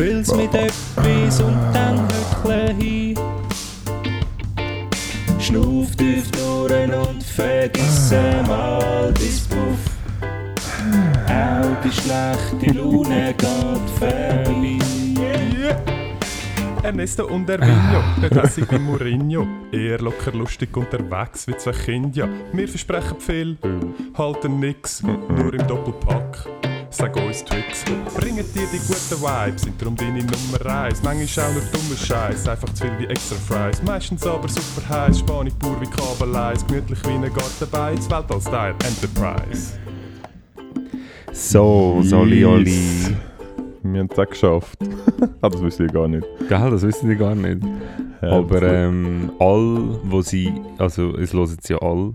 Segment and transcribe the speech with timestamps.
[0.00, 3.14] Füll's mit etwas und dann höckle hin.
[5.38, 8.10] Schnuff tief durch und vergiss
[8.48, 9.84] mal dein Puff.
[11.28, 14.78] Auch die schlechte Laune geht vorbei.
[16.82, 19.46] Ernesto und Ervinho, der klassische Mourinho.
[19.70, 22.26] Eher locker lustig unterwegs wie zwei Kinder.
[22.54, 23.58] Wir versprechen viel,
[24.16, 26.59] halten nix, nur im Doppelpack.
[27.00, 27.82] Sag uns Tricks,
[28.14, 31.02] bringen dir die guten Vibes, sind darum deine Nummer eins.
[31.02, 33.82] Manchmal auch nur dummer Scheiß, einfach zu viel wie extra Fries.
[33.82, 39.78] Meistens aber super heiß, Spanisch pur wie Kabeleis, gemütlich wie ein Gartenbeiz, Weltall-Style Enterprise.
[41.32, 43.16] So, Soli Oli.
[43.82, 44.78] Wir haben es auch geschafft.
[45.40, 46.26] ah, das wüsste ich gar nicht.
[46.50, 47.62] Gell, das wissen die gar nicht.
[48.20, 52.12] Aber ähm, all, wo sie, also es hören sie ja all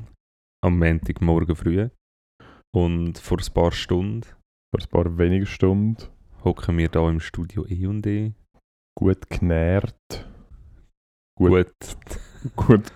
[0.63, 1.89] am Montagmorgen früh.
[2.71, 4.21] Und vor ein paar Stunden
[4.75, 5.95] Vor ein paar wenigen Stunden
[6.43, 8.33] hocken wir da im Studio E&E.
[8.93, 10.27] gut genährt,
[11.37, 11.49] Gut.
[11.49, 11.71] Gut,
[12.57, 12.91] gut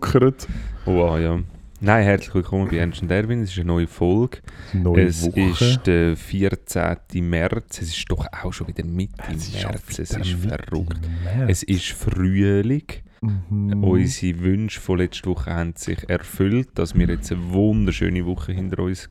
[0.00, 0.48] gut.
[0.86, 1.38] Oh, ah, ja.
[1.82, 3.42] Nein, herzlich willkommen bei Ernst und Erwin.
[3.42, 4.38] Es ist eine neue Folge.
[4.72, 5.66] Neue es Woche.
[5.66, 6.96] ist der 14.
[7.28, 7.82] März.
[7.82, 9.98] Es ist doch auch schon wieder Mitte Es März.
[9.98, 11.10] Es ist verrückt.
[11.46, 12.86] Es ist Frühling.
[13.20, 13.84] Mhm.
[13.84, 18.84] Unsere Wünsche von letzter Woche haben sich erfüllt, dass wir jetzt eine wunderschöne Woche hinter
[18.84, 19.10] uns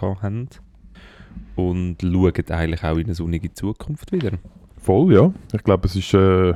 [0.00, 0.48] haben.
[1.56, 4.32] Und schauen eigentlich auch in eine sonnige Zukunft wieder.
[4.78, 5.32] Voll, ja.
[5.52, 6.14] Ich glaube, es ist.
[6.14, 6.50] Äh,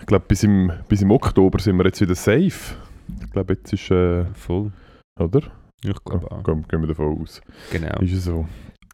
[0.00, 2.74] ich glaube, bis im, bis im Oktober sind wir jetzt wieder safe.
[3.22, 3.90] Ich glaube, jetzt ist.
[3.90, 4.72] Äh, Voll.
[5.18, 5.42] oder?
[5.84, 6.42] Ich glaube auch.
[6.44, 7.40] gehen, gehen wir davon aus.
[7.70, 7.98] Genau.
[8.00, 8.46] Ist es so.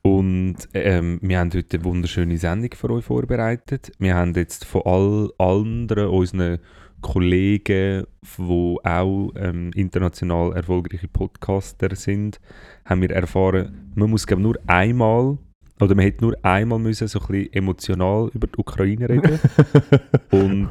[0.02, 3.92] Und ähm, wir haben heute eine wunderschöne Sendung für euch vorbereitet.
[3.98, 6.58] Wir haben jetzt von all anderen unseren
[7.00, 8.04] Kollegen,
[8.38, 12.40] die auch ähm, international erfolgreiche Podcaster sind,
[12.84, 15.38] haben wir erfahren, man muss glaube nur einmal
[15.80, 19.38] oder man hätte nur einmal müssen so ein bisschen emotional über die Ukraine reden.
[20.32, 20.68] und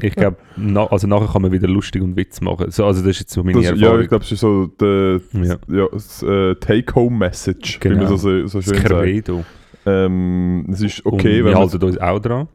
[0.00, 2.70] ich glaube, na, also nachher kann man wieder lustig und Witz machen.
[2.70, 4.02] So, also das ist jetzt so meine Das, ja, Erfahrung.
[4.02, 5.56] ich glaube, es ist so der, Ja.
[5.68, 5.86] ja,
[6.22, 8.02] äh, Take-Home-Message, wie Genau.
[8.04, 9.46] man so, so, so das schön sagt.
[9.86, 11.62] Ähm, es ist und okay, wir wenn man...
[11.62, 12.48] halten uns auch dran.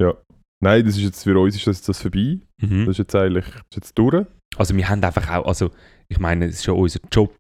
[0.61, 2.39] Nein, das ist jetzt für uns ist das, das vorbei.
[2.61, 2.85] Mhm.
[2.85, 4.25] Das ist jetzt eigentlich das ist jetzt durch.
[4.57, 5.71] Also wir haben einfach auch, also
[6.07, 7.35] ich meine, es ist ja unser Job,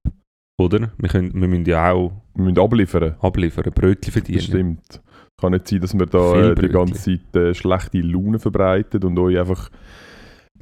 [0.57, 0.91] oder?
[0.97, 3.15] Wir, können, wir müssen ja auch Wir müssen abliefern.
[3.19, 4.37] abliefern, Brötchen verdienen.
[4.37, 5.01] Das stimmt.
[5.39, 9.17] Kann nicht sein, dass wir da äh, die ganze Zeit äh, schlechte Laune verbreiten und
[9.19, 9.69] euch einfach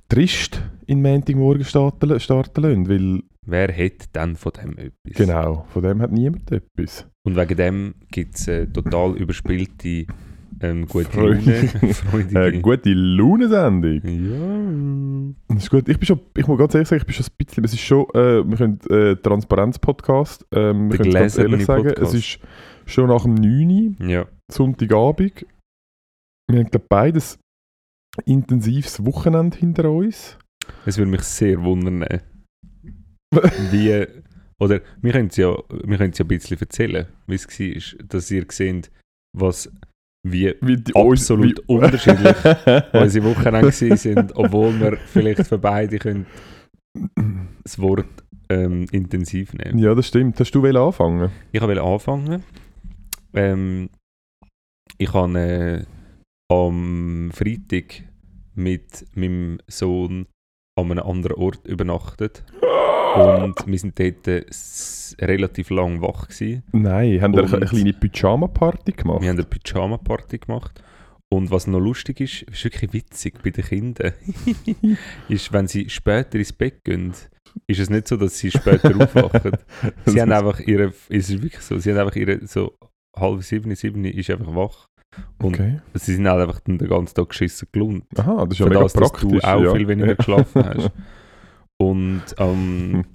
[0.09, 5.13] trist in Montagmorgen starten, starten lassen, weil Wer hätte denn von dem etwas?
[5.16, 7.06] genau, von dem hat niemand etwas.
[7.24, 10.06] Und wegen dem gibt es äh, total überspielte
[10.63, 11.41] ähm, gute Freude.
[11.94, 12.46] Freudige.
[12.46, 14.01] Äh, gute Laune-Sendung.
[14.03, 15.56] Ja.
[15.56, 15.90] Das ist gut.
[15.90, 17.81] Ich bin schon, ich muss ganz ehrlich sagen, ich bin schon ein bisschen, es ist
[17.81, 22.13] schon, äh, wir können äh, Transparenz-Podcast, ähm, wir können ganz ehrlich sagen, Podcast.
[22.13, 22.40] es ist
[22.85, 23.97] schon nach dem 9.
[24.00, 24.25] Uhr, Ja.
[24.50, 25.46] Sonntagabend.
[26.50, 27.40] Wir haben glaub, beides
[28.25, 30.38] intensives Wochenende hinter uns.
[30.85, 32.19] Es würde mich sehr wundern, äh,
[33.72, 34.06] wie,
[34.59, 38.45] oder wir können es ja, wir ja ein bisschen erzählen, wie es war, dass ihr
[38.50, 38.91] seht,
[39.35, 39.69] was,
[40.26, 42.36] wie Wie die, Absolut wie- unterschiedlich.
[42.94, 46.26] unsere Wochenende sind, obwohl wir vielleicht für beide können
[47.64, 48.06] das Wort
[48.50, 49.80] ähm, intensiv nehmen.
[49.80, 50.40] ja, das stimmt.
[50.40, 51.30] Hast du anfangen?
[51.52, 52.44] Ich wollte anfangen.
[53.34, 53.90] Ähm,
[54.98, 55.86] ich habe äh,
[56.54, 58.04] am Freitag
[58.56, 60.28] mit meinem Sohn
[60.75, 62.44] an einem anderen Ort übernachtet.
[63.16, 66.64] Und wir sind dort äh, s- relativ lang wach gewesen.
[66.72, 69.22] Nein, haben wir Und- eine kleine Pyjama-Party gemacht?
[69.22, 70.84] Wir haben eine Pyjama-Party gemacht.
[71.31, 74.14] Und was noch lustig ist, ist wirklich witzig bei den Kindern,
[75.30, 77.14] ist, wenn sie später ins Bett gehen,
[77.68, 79.58] ist es nicht so, dass sie später aufwachen.
[80.06, 82.74] Sie haben einfach ihre, es ist wirklich so, sie haben einfach ihre, so
[83.16, 84.88] halb sieben, sieben ist einfach wach.
[85.39, 85.81] Und Okay.
[85.94, 88.06] sie sind halt einfach den ganzen Tag geschissen gelohnt.
[88.18, 89.42] Aha, das ist ja mega das, dass praktisch.
[89.42, 89.74] du auch ja.
[89.74, 90.92] viel weniger geschlafen hast.
[91.80, 93.06] Und am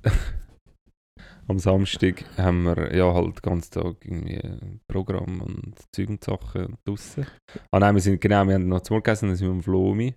[1.49, 4.41] am Samstag haben wir ja halt den ganzen Tag irgendwie
[4.87, 7.27] Programm und Zeug und Sachen draussen.
[7.71, 9.63] Ah nein, wir sind, genau, wir haben noch zum Morgen gegessen, dann sind wir am
[9.63, 10.15] Flomi.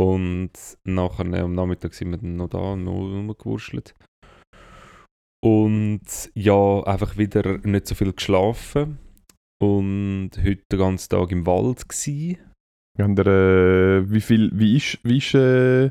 [0.00, 0.52] Und
[0.84, 3.94] nachher am Nachmittag sind wir dann noch da, noch rumgewurschtelt.
[5.44, 8.98] Und ja, einfach wieder nicht so viel geschlafen.
[9.62, 11.84] Und heute den ganzen Tag im Wald
[12.98, 15.90] Haben ihr, äh, wie viel, wie ist, wie ist äh,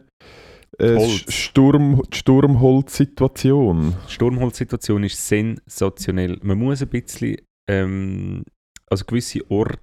[0.80, 1.08] äh.
[1.28, 3.96] Sturm, die Sturmholz-Situation?
[4.08, 6.40] Die Sturmholzsituation ist sensationell.
[6.42, 7.38] Man muss ein bisschen,
[7.70, 8.44] ähm,
[8.90, 9.80] also gewisse Orte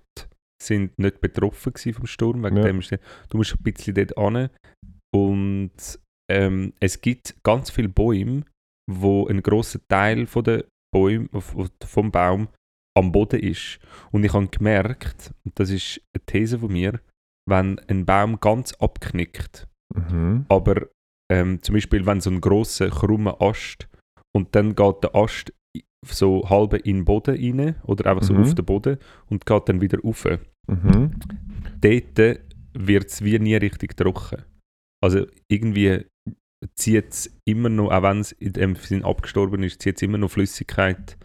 [0.60, 2.64] sind nicht betroffen gewesen vom Sturm, wegen Ja.
[2.64, 4.48] dem ist, du musst ein bisschen dort hin
[5.14, 8.44] und ähm, es gibt ganz viele Bäume,
[8.90, 11.28] wo ein grosser Teil von der Bäume,
[11.84, 12.48] vom Baum
[12.96, 13.78] am Boden ist.
[14.10, 17.00] Und ich habe gemerkt, und das ist eine These von mir,
[17.48, 20.46] wenn ein Baum ganz abknickt, Mhm.
[20.48, 20.88] aber
[21.30, 23.88] ähm, zum Beispiel, wenn so ein grosser, krummer Ast
[24.34, 25.52] und dann geht der Ast
[26.04, 28.42] so halb in den Boden rein oder einfach so Mhm.
[28.42, 30.24] auf den Boden und geht dann wieder rauf.
[30.68, 31.10] Mhm.
[31.80, 32.40] Dort
[32.74, 34.42] wird es wie nie richtig trocken.
[35.02, 36.06] Also irgendwie
[36.74, 40.18] zieht es immer noch, auch wenn es in dem Sinn abgestorben ist, zieht es immer
[40.18, 41.16] noch Flüssigkeit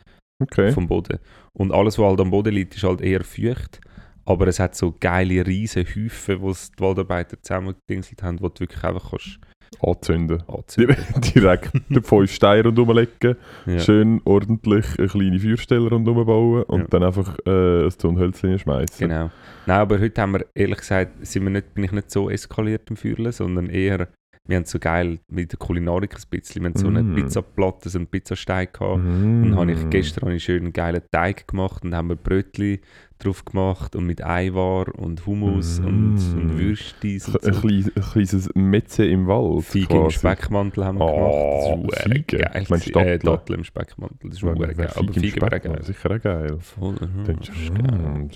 [0.41, 0.71] Okay.
[0.71, 1.19] vom Boden.
[1.53, 3.79] Und alles, was halt am Boden liegt, ist halt eher feucht.
[4.25, 8.59] Aber es hat so geile, riesen Häufen, die es die Waldarbeiter zusammengedingselt haben, wo du
[8.61, 9.39] wirklich einfach kannst
[9.81, 10.43] Anzünden.
[10.47, 10.95] anzünden
[11.33, 11.71] Direkt,
[12.03, 13.35] fünf Steine rundherum legen,
[13.65, 13.79] Ja.
[13.79, 16.88] schön ordentlich eine kleine Feuerstelle rundherum bauen und Ja.
[16.89, 19.07] dann einfach äh, ein Tonhölzchen schmeißen.
[19.07, 19.31] Genau.
[19.65, 22.89] Nein, aber heute haben wir, ehrlich gesagt, sind wir nicht, bin ich nicht so eskaliert
[22.89, 24.07] im Feuerle, sondern eher,
[24.47, 27.15] wir haben so geil mit der Kulinarik ein bisschen, wir haben so eine Mm.
[27.15, 29.03] Pizzaplatte, so einen Pizzasteig gehabt.
[29.03, 29.43] Mm.
[29.43, 32.79] Und habe ich gestern habe ich schön einen geilen Teig gemacht und haben wir Brötchen
[33.23, 35.85] drauf gemacht und mit Eiwar und Hummus Mm.
[35.85, 37.62] und, und Würstis und Ein, so.
[37.62, 39.63] kleines, ein kleines Metze im Wald.
[39.65, 40.09] Fiege im.
[40.09, 41.94] Speckmantel haben wir Oh, gemacht.
[41.94, 42.38] Das ist Fiege?
[42.38, 42.62] verdammt geil.
[42.63, 42.94] Ich meine gewesen.
[43.07, 43.19] äh.
[43.19, 44.29] Datteln im Speckmantel.
[44.29, 44.68] Das ist Ja, geil.
[44.75, 45.83] Fiege Aber Fiege wäre geil.
[45.83, 46.57] Sicher auch geil.
[46.59, 48.29] Voll, mhm,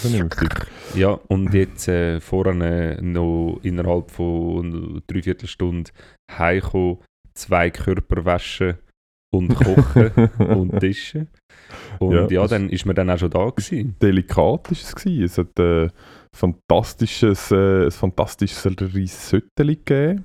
[0.00, 0.48] vernünftig.
[0.94, 5.90] Ja, und jetzt äh, vorne noch innerhalb von dreiviertel Stunde
[6.30, 6.98] heimkommen,
[7.34, 8.74] zwei Körper waschen
[9.30, 11.28] und kochen und tischen.
[11.98, 13.94] Und Ja, ja, dann ist man dann auch schon da gewesen.
[14.02, 15.24] Delikat ist es gewesen.
[15.24, 15.88] Es hat äh,
[16.34, 20.24] fantastisches, äh, ein fantastisches Risotto gegeben.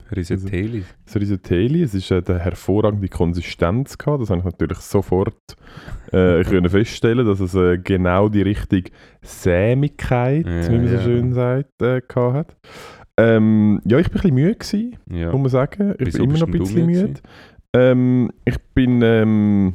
[1.13, 4.21] Risoteli, es ist äh, eine hervorragende Konsistenz gehabt.
[4.21, 5.35] Das habe ich natürlich sofort
[6.11, 8.91] äh, können feststellen, dass es äh, genau die richtige
[9.21, 11.01] Sämigkeit, Ja, wie man so ja.
[11.01, 12.55] schön sagt, äh, gehabt hat.
[13.17, 15.31] Ähm, ja, ich bin ein bisschen müde gewesen, Ja.
[15.31, 15.95] muss man sagen.
[15.99, 17.21] Ich Wieso bin immer noch ein bisschen müde müde.
[17.75, 19.73] Ähm, ich bin, ähm,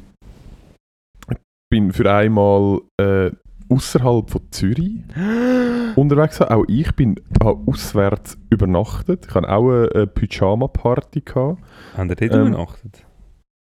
[1.71, 3.31] bin für einmal äh,
[3.69, 5.03] außerhalb von Zürich
[5.97, 6.41] unterwegs.
[6.41, 9.27] Auch ich bin auswärts übernachtet.
[9.29, 11.23] Ich hatte auch eine, eine Pyjama-Party.
[11.27, 13.07] Haben ihr dort Ähm, übernachtet?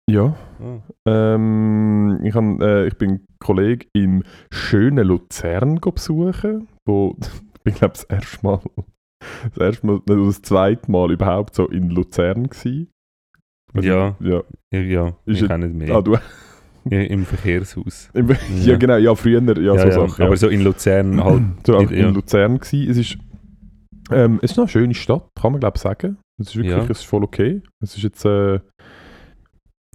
[0.08, 0.36] Ja.
[0.60, 0.82] Oh.
[1.08, 7.18] Ähm, ich, han, äh, ich bin einen Kollegen im schönen Luzern besuchen, wo
[7.66, 8.60] ich glaube das erste Mal,
[9.56, 12.50] das erste Mal, das zweite Mal überhaupt so in Luzern
[13.74, 13.88] gsi.
[13.88, 14.16] Ja.
[14.20, 14.44] ja.
[14.72, 15.96] Ja, ja ich ja- auch nicht mehr.
[15.96, 16.18] Ah, du,
[16.90, 18.10] Ja, Im Verkehrshaus.
[18.14, 18.30] im,
[18.64, 18.76] ja.
[18.78, 20.22] genau, ja früher, ja, so Sachen.
[20.22, 20.28] Ja.
[20.28, 21.44] Aber so in Luzern halt.
[21.66, 22.08] so einfach ja.
[22.08, 22.88] in Luzern gsi.
[22.88, 23.18] Es ist,
[24.12, 26.18] ähm, es ist eine schöne Stadt, kann man glaube ich sagen.
[26.40, 26.84] Es ist wirklich, Ja.
[26.84, 27.62] es ist voll okay.
[27.84, 28.60] Es ist jetzt äh,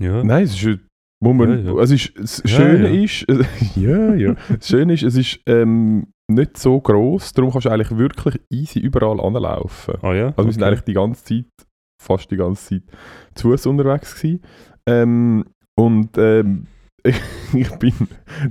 [0.01, 0.23] Ja.
[0.23, 1.81] Nein, es ist, Ja, ja.
[1.81, 3.03] Es ist, das Ja, Schöne ja.
[3.05, 3.27] ist,
[3.77, 4.35] ja, ja.
[4.49, 8.79] Das Schöne ist, es ist ähm, nicht so groß, darum kannst du eigentlich wirklich easy
[8.79, 9.95] überall anlaufen.
[10.03, 10.27] Ah ja?
[10.37, 11.66] Also wir sind eigentlich die ganze Zeit,
[12.07, 12.83] fast die ganze Zeit
[13.35, 14.43] zu Fuß unterwegs gewesen.
[14.89, 15.45] Ähm,
[15.79, 16.67] und ähm,
[17.05, 17.93] ich bin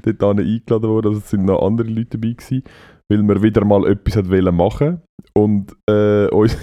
[0.04, 2.64] dort eingeladen worden, also es sind noch andere Leute dabei gewesen,
[3.10, 5.02] weil wir wieder mal etwas hat wollen machen
[5.34, 6.56] und äh, uns,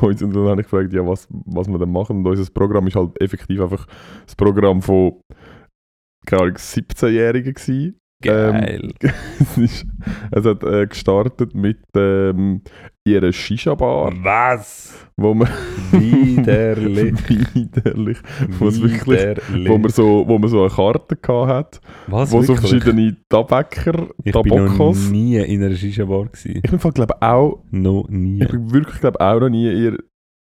[0.00, 2.86] uns und dann habe ich gefragt, ja, was, was wir dann machen und unser Programm
[2.86, 3.86] ist halt effektiv einfach
[4.24, 5.20] das Programm von
[6.26, 7.96] keine Ahnung, 17-Jährigen gewesen.
[8.22, 8.92] Geil.
[9.40, 9.86] es, ist,
[10.30, 12.62] es hat äh, gestartet mit ähm,
[13.12, 14.94] ihrer Shisha-Bar, Was?
[15.16, 15.48] wo man
[15.92, 17.14] Widerlich.
[17.54, 18.18] widerlich,
[18.58, 19.38] Was wirklich-
[19.68, 22.70] wo man so, wo man so eine Karte gehabt hat, Was, wo so wirklich?
[22.82, 25.10] verschiedene Tabäcker, Ich bin noch Tabakos.
[25.10, 26.60] nie in einer Shisha-Bar gewesen.
[26.62, 28.42] Ich bin glaube auch, Noch nie.
[28.42, 29.98] ich bin wirklich glaube auch noch nie ihr,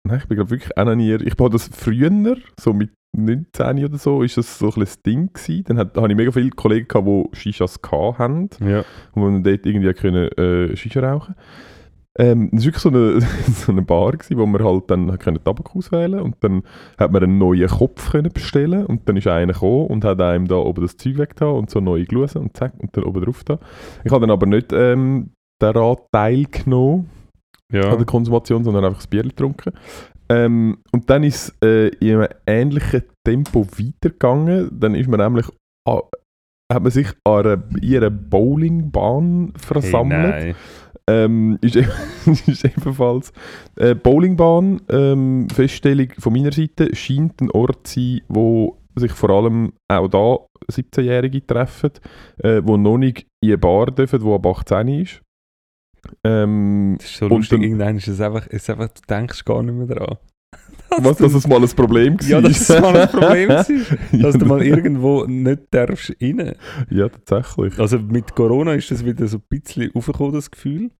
[0.06, 2.10] nein, ich bin glaube wirklich auch noch nie, ich habe das früher,
[2.58, 5.64] so mit 19 oder so, ist das so ein bisschen das Ding gewesen.
[5.64, 8.50] Dann hat, habe ich mega viele Kollegen gehabt, die Shishas haben.
[8.60, 8.84] Ja.
[9.14, 11.34] wo man dort irgendwie können, äh, Shisha rauchen
[12.18, 13.20] ähm, Das war wirklich so eine,
[13.52, 16.62] so eine Bar, gewesen, wo man halt dann können Tabak auswählen und dann
[16.98, 20.46] hat man einen neuen Kopf können bestellen und dann ist einer gekommen und hat einem
[20.48, 23.44] da oben das Zeug weggetan und so neue Glusen und zack und dann oben drauf
[23.44, 23.58] da.
[24.04, 25.30] Ich habe dann aber nicht ähm,
[25.60, 27.08] daran teilgenommen
[27.72, 27.90] Ja.
[27.90, 29.72] an der Konsumation, sondern einfach das Bier getrunken.
[30.28, 34.68] Ähm, und dann ist es äh, in einem ähnlichen Tempo weitergegangen.
[34.72, 35.46] Dann ist man nämlich
[35.88, 36.02] a-
[36.72, 40.34] hat man sich an einer, ihrer Bowlingbahn versammelt.
[40.34, 40.54] Hey.
[41.08, 41.76] Ähm, ist,
[42.48, 43.32] ist ebenfalls
[43.76, 44.80] äh, Bowlingbahn.
[44.88, 50.08] Ähm, Feststellung von meiner Seite scheint ein Ort zu sein, wo sich vor allem auch
[50.08, 50.38] da
[50.72, 51.90] 17-Jährige treffen,
[52.38, 55.20] äh, wo noch nicht in eine Bar dürfen, die ab 18 ist.
[56.24, 59.62] Ähm, Das ist so lustig, dann- irgendwann ist es einfach, ist einfach, du denkst gar
[59.62, 60.16] nicht mehr dran.
[61.04, 62.26] Was, dass es mal ein Problem war?
[62.28, 63.50] Ja, das war mal ein Problem.
[63.50, 63.64] Ja,
[64.22, 66.54] dass du mal irgendwo nicht darfst rein.
[66.90, 67.78] Ja, tatsächlich.
[67.78, 70.90] Also mit Corona ist das wieder so ein bisschen aufgekommen, das Gefühl.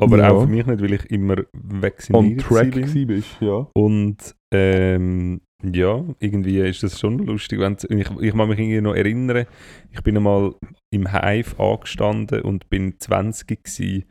[0.00, 0.30] Aber Ja.
[0.30, 1.44] auch für mich nicht, weil ich immer On
[1.82, 3.06] vacciniert track bin.
[3.06, 3.66] bist, ja.
[3.74, 4.16] Und
[4.52, 7.60] ähm, ja, irgendwie ist das schon lustig.
[7.60, 9.44] Ich, ich kann mich irgendwie noch erinnern,
[9.90, 10.54] ich bin einmal
[10.90, 14.04] im Hive angestanden und bin 20 gewesen.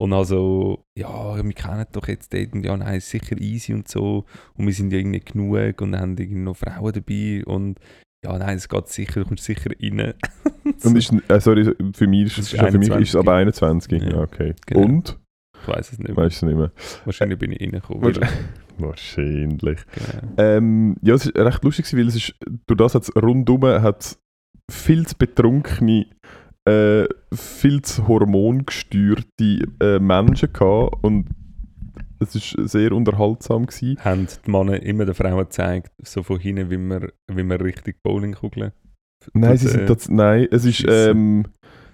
[0.00, 4.24] Und also, ja, wir kennen doch jetzt den, ja, nein, ist sicher easy und so.
[4.54, 7.44] Und wir sind ja irgendwie genug und haben irgendwie noch Frauen dabei.
[7.44, 7.78] Und
[8.24, 10.14] ja, nein, es geht sicher, du kommst sicher rein.
[10.84, 13.02] Und ist, äh, sorry, für mich ist, ist für mich 21.
[13.02, 14.02] ist es aber 21.
[14.02, 14.20] Ja.
[14.20, 14.54] Okay.
[14.66, 14.80] Genau.
[14.80, 15.18] Und?
[15.60, 16.16] ich weiß es nicht mehr.
[16.16, 16.72] Weißt du nicht mehr?
[17.04, 18.14] Wahrscheinlich bin ich reingekommen.
[18.78, 19.80] Wahrscheinlich.
[19.92, 20.34] Genau.
[20.38, 22.34] Ähm, ja, es ist recht lustig, weil es ist,
[22.66, 24.18] durch das hat es rundum hat's
[24.70, 26.06] viel zu betrunkene,
[26.68, 31.28] äh, viel zu hormongesteuerte äh, Menschen gehabt und
[32.22, 33.98] es ist sehr unterhaltsam gewesen.
[34.04, 37.96] haben die Männer immer den Frauen gezeigt, so von hinten, wie man, wie man richtig
[38.02, 38.72] Bowlingkugeln.
[39.32, 41.44] Nein, sie sind äh, tats- nein, es ist, ähm,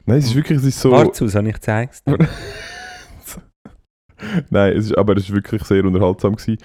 [0.04, 2.02] nein, es ist wirklich, es ist so, Warte aus, habe ich gezeigt.
[4.50, 6.58] nein, es ist, aber es ist wirklich sehr unterhaltsam gewesen.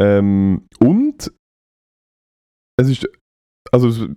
[0.00, 1.32] Ähm, und
[2.80, 3.08] es ist,
[3.70, 4.08] also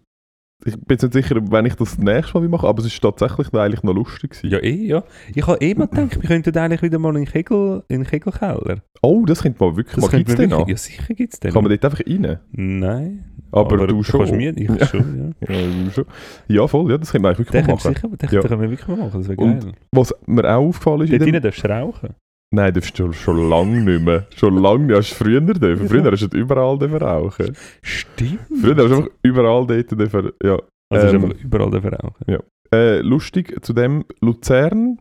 [0.66, 3.54] ich bin jetzt nicht sicher, wenn ich das nächste Mal mache, aber es ist tatsächlich
[3.54, 4.50] eigentlich noch lustig gewesen.
[4.50, 5.04] Ja, eh, ja.
[5.34, 8.08] Ich habe eh mal gedacht, wir könnten eigentlich wieder mal in den Kegel, in den
[8.10, 8.82] Kegelkeller.
[9.02, 10.18] Oh, das könnte man wirklich Das mal.
[10.18, 10.68] Gibt es den noch?
[10.68, 11.54] Ja, sicher gibt es den.
[11.54, 12.40] Kann man dort einfach rein?
[12.52, 13.26] Nein.
[13.52, 14.20] Aber, du schon.
[14.22, 14.86] Kannst mir, ich Ja.
[14.88, 15.48] schon, ja.
[15.56, 16.06] Ja, du schon.
[16.48, 18.18] Ja, voll, ja, das könnte man eigentlich Den wirklich mal könntest du machen.
[18.18, 18.42] sicher, den, Ja.
[18.42, 19.74] den können wir wirklich mal machen, das wäre Und geil.
[19.92, 22.10] Was mir auch aufgefallen ist, Dort drinnen darfst du rauchen.
[22.56, 24.28] Nein, darfst du schon lange nicht mehr.
[24.36, 24.98] Schon lange nicht.
[24.98, 25.88] Hast du früher dürfen.
[25.88, 27.56] Früher hast du überall dürfen rauchen.
[27.82, 28.40] Stimmt.
[28.62, 30.60] Früher hast du einfach überall dort dürfen, ja.
[30.92, 32.40] Also ähm, ist einfach überall rauchen.
[32.74, 35.00] Äh, lustig zu dem, Luzern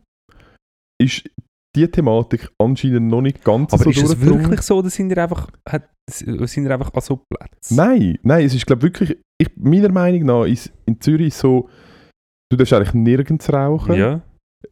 [1.01, 1.29] ist
[1.75, 5.17] die Thematik anscheinend noch nicht ganz Aber so ist es wirklich so, oder sind ihr
[5.17, 7.75] einfach, hat, sind ihr einfach an so Plätzen?
[7.75, 11.69] Nein, nein, es ist glaube wirklich, ich, meiner Meinung nach ist in Zürich so,
[12.49, 13.95] du darfst eigentlich nirgends rauchen.
[13.95, 14.21] Ja,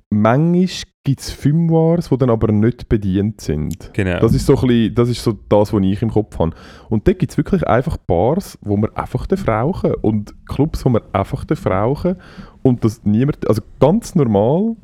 [0.10, 0.68] Manchmal
[1.04, 3.94] gibt es Fünfwars, die dann aber nicht bedient sind.
[3.94, 4.20] genau.
[4.20, 6.56] Das ist so, ein bisschen, das, ist so das, was ich im Kopf habe.
[6.90, 11.02] Und dort gibt es wirklich einfach Bars, wo man einfach rauchen und Clubs, wo man
[11.12, 12.16] einfach rauchen
[12.62, 14.76] und das niemand, also ganz normal,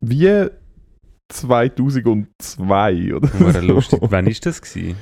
[0.00, 0.46] wie
[1.28, 3.60] 2002 oder Hure so.
[3.60, 4.00] lustig.
[4.02, 4.60] Wann war das?
[4.60, 4.96] Gewesen?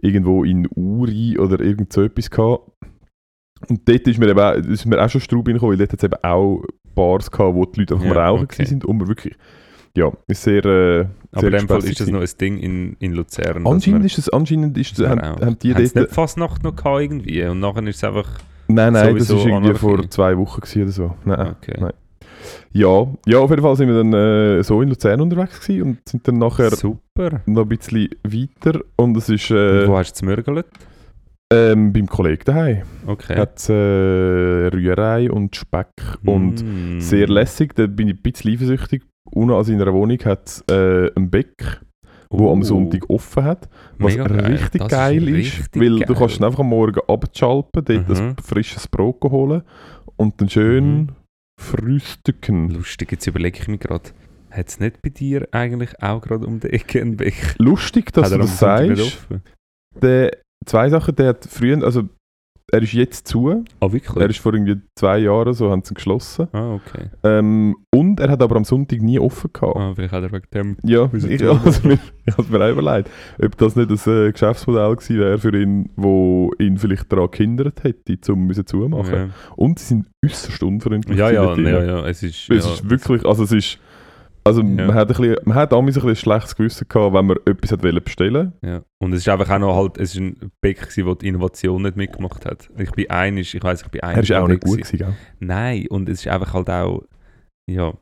[0.00, 2.70] irgendwo in Uri oder irgend so etwas gehabt.
[3.68, 6.00] Und dort ist mir, eben, auch- ist mir auch schon Straub reingekommen, weil dort hat
[6.00, 8.64] es eben auch Bars gehabt, wo die Leute einfach Ja, mal rauchen okay.
[8.64, 9.36] sind und man wirklich,
[9.96, 13.12] ja, ist sehr, äh, Aber in dem Fall ist das noch ein Ding in, in
[13.12, 13.66] Luzern.
[13.66, 15.94] Anscheinend ist es, anscheinend ist, man haben, haben die dort...
[15.94, 18.28] nicht Fastnacht noch gehabt irgendwie und nachher ist es einfach...
[18.66, 21.14] Nein, nein, das war irgendwie vor zwei Wochen gewesen oder so.
[21.24, 21.54] Nein.
[21.60, 21.76] Okay.
[21.78, 21.92] nein.
[22.74, 26.08] Ja, ja, auf jeden Fall sind wir dann äh, so in Luzern unterwegs gewesen und
[26.08, 27.42] sind dann nachher Super.
[27.46, 30.66] noch ein bisschen weiter und es ist äh, Wo hast du zmörgelt?
[31.52, 32.82] ähm, beim Kollegen daheim.
[33.06, 33.36] Okay.
[33.36, 33.72] Hat äh,
[34.72, 35.88] Rührei und Speck
[36.24, 37.00] und Mm.
[37.00, 39.02] sehr lässig, da bin ich ein bisschen eifersüchtig.
[39.30, 41.80] Unten an seiner Wohnung hat es äh, einen Bäck,
[42.30, 43.68] wo am Uh, Sonntag offen hat.
[43.98, 44.46] Was mega geil.
[44.52, 46.16] richtig Das geil ist, richtig weil du geil.
[46.18, 48.14] kannst dann einfach am Morgen abschalten, dort Mhm.
[48.16, 49.62] ein frisches Brot holen
[50.16, 51.08] und dann schön Mhm.
[51.62, 52.70] Frühstücken.
[52.70, 54.10] Lustig, jetzt überlege ich mir gerade,
[54.50, 57.54] hat es nicht bei dir eigentlich auch gerade um die Ecke einen Weg?
[57.58, 59.26] Lustig, dass du das sagst.
[60.00, 62.08] Der, zwei Sachen, der hat früher, also
[62.74, 64.16] er ist jetzt zu, Ah, wirklich?
[64.16, 66.48] er ist vor irgendwie zwei Jahren, so haben sie ihn geschlossen.
[66.52, 67.10] ah, okay.
[67.22, 69.76] Ähm, und er hat aber am Sonntag nie offen gehabt.
[69.76, 70.76] Ah, vielleicht hat er wegen dem...
[70.82, 71.50] Ja, ich, zu?
[71.52, 73.10] also, mir- ich habe mir auch überlegt,
[73.44, 77.84] ob das nicht ein äh, Geschäftsmodell gewesen wäre für ihn, wo ihn vielleicht daran gehindert
[77.84, 79.14] hätte, um müssen zumachen.
[79.14, 81.18] Ja, Und sie sind äußerst unverfreundlich.
[81.18, 82.48] ja, ja, ja, ja, es ist...
[82.50, 83.78] Es ja, ist wirklich, also es ist,
[84.44, 84.66] also Ja.
[84.86, 87.72] man hat ein bisschen, man hat damals ein bisschen schlechtes Gewissen gehabt, wenn man etwas
[87.72, 88.52] hat bestellen.
[88.62, 88.82] Ja.
[89.00, 91.82] Und es ist einfach auch noch halt, es ist ein Beck gewesen, wo die Innovation
[91.82, 92.68] nicht mitgemacht hat.
[92.78, 94.16] Ich bin einig, ich weiß, ich bin einig.
[94.16, 94.98] Er ist auch nicht gut gewesen.
[94.98, 95.14] gell?
[95.40, 97.02] Nein, und es ist einfach halt auch,
[97.70, 97.92] ja,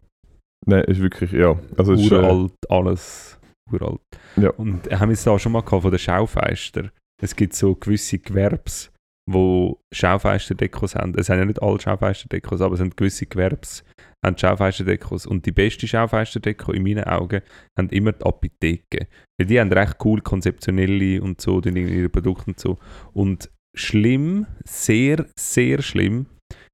[0.67, 1.59] Nein, ist wirklich, ja.
[1.77, 3.39] Also es ist, äh, uralt, alles
[3.73, 4.01] uralt.
[4.37, 4.51] Ja.
[4.51, 6.91] Und haben wir es da schon mal gehabt von den Schaufenstern.
[7.23, 8.93] Es gibt so gewisse Gewerbs,
[9.33, 11.15] wo Schaufensterdekos haben.
[11.17, 13.85] Es sind ja nicht alle Schaufensterdekos, aber es sind gewisse Gewerbs,
[14.25, 15.27] haben Schaufensterdekos.
[15.27, 17.43] Und die beste Schaufensterdeko in meinen Augen
[17.79, 19.07] haben immer die Apotheken.
[19.39, 22.79] Weil die haben recht cool konzeptionelle und so, die ihre Produkte und so.
[23.13, 26.27] Und schlimm, sehr, sehr schlimm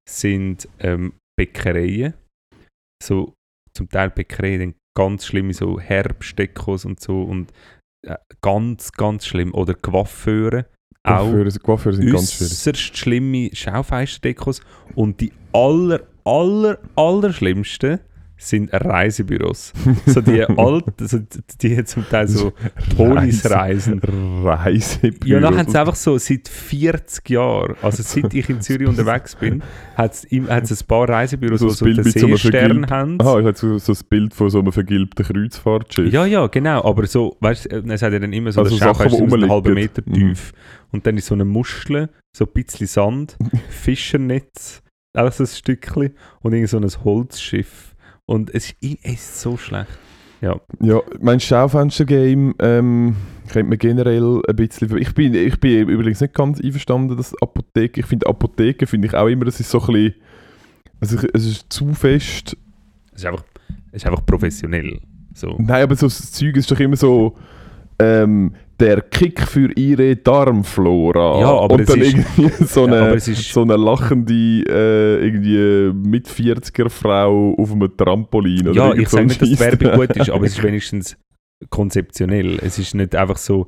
[0.09, 2.15] sind ähm, Bäckereien.
[3.03, 3.35] So
[3.77, 7.53] zum Teil Bäckereien, ganz schlimme so Herbstdekos und so und
[8.07, 9.53] äh, ganz, ganz schlimm.
[9.53, 10.67] Oder Coiffeure.
[11.07, 11.33] Auch
[11.63, 12.53] Coiffeure, sind ganz schwierig.
[12.53, 14.61] äußerst schlimme Schaufensterdekos.
[14.95, 18.01] Und die aller, aller, aller schlimmsten
[18.39, 19.73] sind Reisebüros.
[20.07, 21.19] so die alten, so
[21.61, 22.53] die zum Teil so
[22.97, 24.01] Polisreisen.
[24.01, 25.29] Reisebüros.
[25.29, 29.35] Ja, dann haben sie einfach so seit 40 Jahren, also seit ich in Zürich unterwegs
[29.37, 29.63] bin,
[29.95, 33.19] hat es ein paar Reisebüros, So die so Bild den so Seestern vergilbt- haben.
[33.23, 36.13] Ah, ich hatte so, so ein Bild von so einem vergilbten Kreuzfahrtschiff.
[36.13, 36.85] Ja, ja, genau.
[36.85, 39.51] Aber so, weißt du, es hat ja dann immer so Also Sachen, die aus einem
[39.51, 39.75] halben.
[39.75, 40.13] Meter Mhm.
[40.13, 40.53] tief.
[40.93, 43.37] Und dann ist so eine Muschel, so ein bisschen Sand,
[43.71, 44.83] Fischernetz,
[45.15, 47.96] auch so ein Stückchen und irgend so ein Holzschiff.
[48.27, 49.91] Und es ist, es ist so schlecht.
[50.41, 53.17] Ja, mein Schaufenster-Game ähm,
[53.49, 54.97] kennt man generell ein bisschen.
[54.99, 58.01] Ich bin, ich bin übrigens nicht ganz einverstanden, dass Apotheke.
[58.01, 60.15] Ich finde Apotheke finde ich auch immer, das ist so ein bisschen.
[61.01, 62.57] Also es ist zu fest.
[63.13, 63.45] Es ist einfach,
[63.93, 65.01] es ist einfach professionell.
[65.35, 65.57] So.
[65.59, 67.35] Nein, aber so das Zeug ist doch immer so.
[67.99, 71.41] Ähm, der Kick für ihre Darmflora.
[71.41, 73.77] Ja, aber Und es dann ist- irgendwie so Ja, eine, aber es ist- so eine
[73.77, 78.73] lachende äh, irgendwie mit 40er Frau auf einem Trampolin.
[78.75, 79.59] Ja, ich so sage nicht, dass die.
[79.61, 81.17] Werbung gut ist, aber es ist wenigstens
[81.71, 82.59] konzeptionell.
[82.63, 83.67] Es ist nicht einfach so,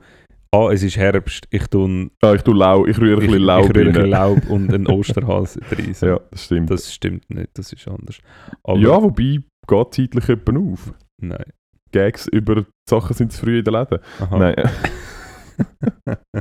[0.55, 3.65] ah, es ist Herbst, ich tue Ah, ich tue Lau, ich rühre ein bisschen Laub
[3.71, 4.11] ich rühre ein bisschen.
[4.11, 5.95] Laub und einen Osterhals rein.
[5.95, 6.07] So.
[6.07, 6.71] Ja, das stimmt.
[6.71, 8.19] Das stimmt nicht, das ist anders.
[8.63, 10.93] Aber ja, wobei geht zeitlich jemand auf.
[11.21, 11.45] nein.
[11.93, 13.99] Gags über Sachen sind zu früh in den Läden.
[14.21, 14.39] Aha.
[14.39, 14.55] Nein.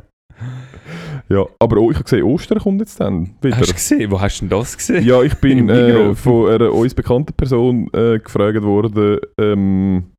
[1.29, 3.57] ja, aber oh, ich habe gesehen, Ostern kommt jetzt dann wieder.
[3.57, 4.11] Hast du gesehen?
[4.11, 5.03] Wo hast du denn das gesehen?
[5.05, 10.11] Ja, ich bin äh, von einer uns bekannten Person äh, gefragt worden ähm,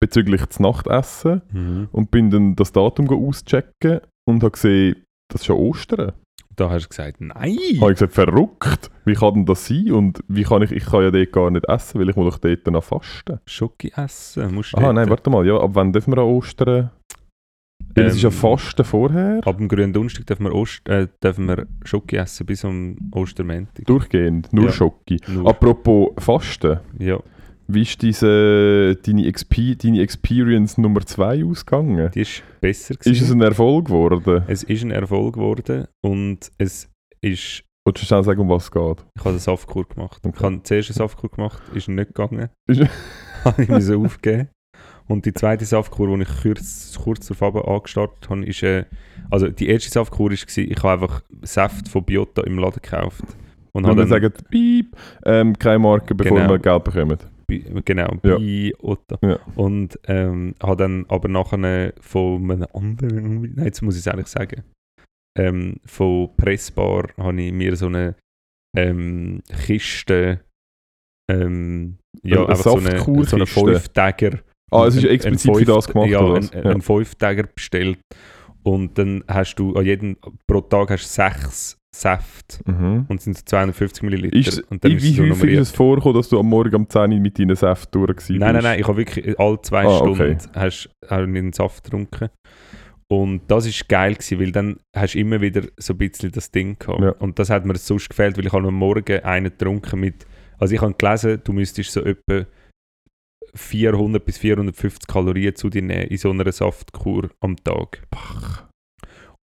[0.00, 1.88] bezüglich des Nachtessen Mhm.
[1.92, 4.96] und bin dann das Datum auschecken und habe gesehen,
[5.32, 6.12] das ist ja Ostern.
[6.56, 7.34] Da hast du gesagt, nein.
[7.80, 11.02] Habe ich gesagt, verrückt, wie kann denn das sein und wie kann ich, ich kann
[11.02, 13.40] ja dort gar nicht essen, weil ich muss doch dort noch fasten.
[13.46, 16.90] Schoki essen, musst du Aha, nein, warte mal, ja, ab wann dürfen wir an Ostern?
[17.94, 21.08] Weil es ist ja Ähm, Fasten vorher, Ab dem grünen Donnerstag dürfen wir, Ost äh,
[21.22, 23.86] dürfen wir Schoki essen bis am Ostermäntig.
[23.86, 24.72] durchgehend, nur Ja.
[24.72, 25.20] Schoki.
[25.44, 27.18] Apropos Fasten, Ja,
[27.68, 32.10] wie ist diese, deine, Exp deine Experience Nummer 2 ausgegangen?
[32.14, 33.38] die ist besser Ist es gewesen.
[33.42, 34.44] ein Erfolg geworden?
[34.46, 36.88] es ist ein Erfolg geworden und es
[37.20, 39.04] ist, Willst du schnell sagen, um was es geht?
[39.14, 40.20] ich habe eine Saftkur gemacht.
[40.24, 40.34] Okay.
[40.36, 42.48] Ich habe zuerst eine Saftkur gemacht, ist nicht gegangen.
[43.44, 44.48] Habe ich müssen aufgeben.
[45.06, 48.86] Und die zweite Saftkur, die ich kurz, kurz darauf angestartet habe, ist, äh,
[49.30, 53.22] also die erste Saftkur war, ich habe einfach Saft von Biota im Laden gekauft.
[53.70, 56.50] Und Wenn habe wir dann, sagen, piep, ähm, keine Marke, bevor Genau.
[56.50, 57.18] wir Geld bekommen.
[57.48, 58.38] Genau, Ja.
[58.38, 59.18] Biota.
[59.22, 59.38] Ja.
[59.54, 64.26] Und ähm, habe dann aber nachher von einem anderen, nein, jetzt muss ich es eigentlich
[64.28, 64.62] sagen,
[65.38, 68.16] ähm, von Pressbar habe ich mir so eine
[68.76, 70.40] ähm, Kiste,
[71.30, 73.46] ähm, ja, Eine einfach so eine, so eine?
[73.46, 74.40] Fünftäger
[74.72, 76.52] Ah, es ist ein- explizit ein für das gemacht, ja, oder was?
[76.52, 78.00] Ein, ein Fünftäger bestellt.
[78.64, 80.16] Und dann hast du an jedem,
[80.48, 83.06] pro Tag hast du sechs Säfte Mhm.
[83.08, 84.36] und es sind so 250 Milliliter.
[84.36, 85.62] Ist, und dann wie ist häufig ist nummeriert.
[85.62, 88.30] es vorgekommen, dass du am Morgen um 10 Uhr mit deinen Säften durch warst?
[88.30, 90.36] Nein, nein, nein, ich habe wirklich alle zwei Ah, Stunden okay.
[90.54, 92.28] hast, ich einen Saft getrunken.
[93.08, 96.50] Und das ist geil gewesen, weil dann hast du immer wieder so ein bisschen das
[96.50, 97.00] Ding gehabt.
[97.00, 97.10] Ja.
[97.12, 100.26] Und das hat mir sonst gefällt, weil ich habe am Morgen einen getrunken mit,
[100.58, 102.44] also ich habe gelesen, du müsstest so etwa
[103.54, 108.02] 400 bis 450 Kalorien zu dir nehmen in so einer Saftkur am Tag.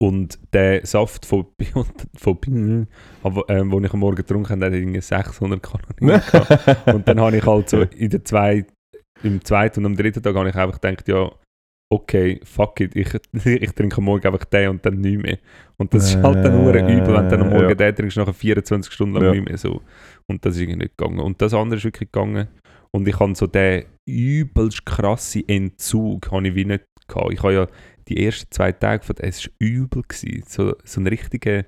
[0.02, 1.46] Und der Saft von,
[2.16, 2.86] von Bio-
[3.22, 6.86] aber, ähm, den ich am Morgen getrunken habe, hat irgendwie 600 Kalorien gehabt.
[6.88, 8.64] Und dann habe ich halt so in der zwei,
[9.22, 11.30] im zweiten und am dritten Tag habe ich einfach gedacht, ja,
[11.92, 13.12] okay, fuck it, ich,
[13.44, 15.38] ich trinke am Morgen einfach den und dann nicht mehr.
[15.76, 17.74] Und das ist halt dann nur übel, wenn du dann am Morgen ja.
[17.74, 19.32] den trinkst, nachher 24 Stunden lang Ja.
[19.32, 19.82] nicht mehr so.
[20.26, 21.20] Und das ist irgendwie nicht gegangen.
[21.20, 22.48] Und das andere ist wirklich gegangen.
[22.92, 27.32] Und ich habe so den übelst krassen Entzug habe ich wie nicht gehabt.
[27.32, 27.66] Ich habe ja
[28.10, 30.44] die ersten zwei Tage von es war übel gewesen.
[30.46, 31.64] So, so ein richtiger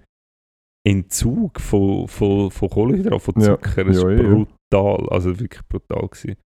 [0.87, 3.57] Entzug von, von, von Kohlenhydraten, von Ja.
[3.57, 3.87] Zucker.
[3.87, 4.45] Es Ja, war ja, ja.
[4.71, 6.37] brutal, also wirklich brutal gewesen.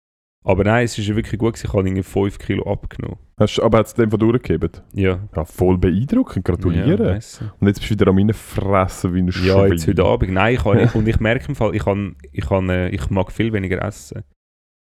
[0.44, 1.66] Aber nein, es ist wirklich gut gewesen.
[1.66, 3.18] Ich habe irgendwie 5 Kilo abgenommen.
[3.40, 4.70] Hast, aber hat es dem von durchgegeben?
[4.92, 5.28] Ja.
[5.34, 7.18] Ja, voll beeindruckend, gratuliere.
[7.18, 7.52] Ja.
[7.58, 9.94] Und jetzt bist du wieder an meinen Fressen wie ein ja jetzt Schwein.
[9.94, 10.32] heute Abend.
[10.32, 10.94] Nein, ich kann nicht.
[10.94, 14.22] Und ich merke im Fall, ich, kann, ich, kann, äh, ich mag viel weniger essen.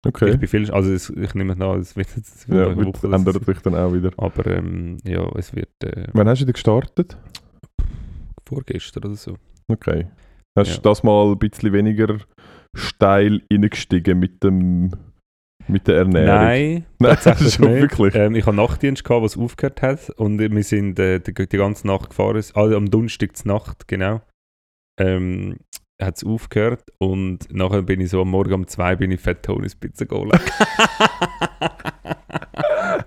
[0.07, 0.31] Okay.
[0.31, 3.07] Ich bin viel, also es, ich nehme es an, es wird jetzt ja, eine Woche,
[3.13, 4.11] ändert sich dann auch wieder.
[4.17, 7.17] Aber ähm, ja, es wird äh, Wann hast du wieder gestartet?
[8.49, 9.37] vorgestern oder so.
[9.71, 10.07] Okay.
[10.59, 10.81] Hast du Ja.
[10.83, 12.19] das mal ein bisschen weniger
[12.75, 14.93] steil reingestiegen mit dem
[15.67, 16.27] mit der Ernährung?
[16.27, 17.83] Nein, Nein, tatsächlich schon nicht.
[17.83, 18.15] wirklich.
[18.15, 21.87] Ähm, ich hatte Nachtdienst, gehabt, was aufgehört hat und wir sind äh, die, die ganze
[21.87, 24.23] Nacht gefahren, also am Donnerstag zur Nacht, genau.
[24.99, 25.59] Ähm,
[26.01, 29.43] hat es aufgehört und nachher bin ich so am Morgen um zwei bin ich Fat
[29.43, 30.33] Tonys Pizza geholt.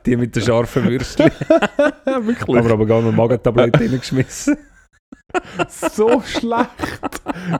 [0.06, 1.32] Die mit den scharfen Würstchen.
[2.06, 2.58] Wirklich?
[2.58, 4.58] Aber aber gar noch Magentablette reingeschmissen.
[5.67, 6.70] So schlecht.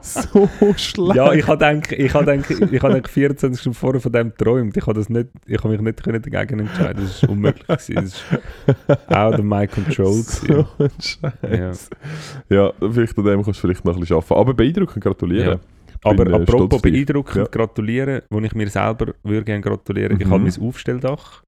[0.02, 1.14] So schlecht.
[1.16, 4.28] Ja, ich habe gedacht, ich habe gedacht, ich habe gedacht 24 Stunden vorher von dem
[4.30, 4.76] geträumt.
[4.76, 7.02] Ich habe das nicht, ich habe mich nicht können dagegen entscheiden.
[7.04, 7.94] Das ist unmöglich gewesen.
[7.94, 8.24] Das ist
[9.12, 11.90] out of my control so ein Scheiß.
[12.48, 12.72] Ja.
[12.80, 14.34] vielleicht an dem kannst du vielleicht noch ein bisschen arbeiten.
[14.34, 15.60] Aber beeindruckend, gratulieren.
[15.88, 17.44] Ich Aber bin, äh, apropos beeindruckend Ja.
[17.44, 20.30] gratulieren, wo ich mir selber würde gerne gratulieren, ich Mhm.
[20.32, 21.42] habe mein Aufstelldach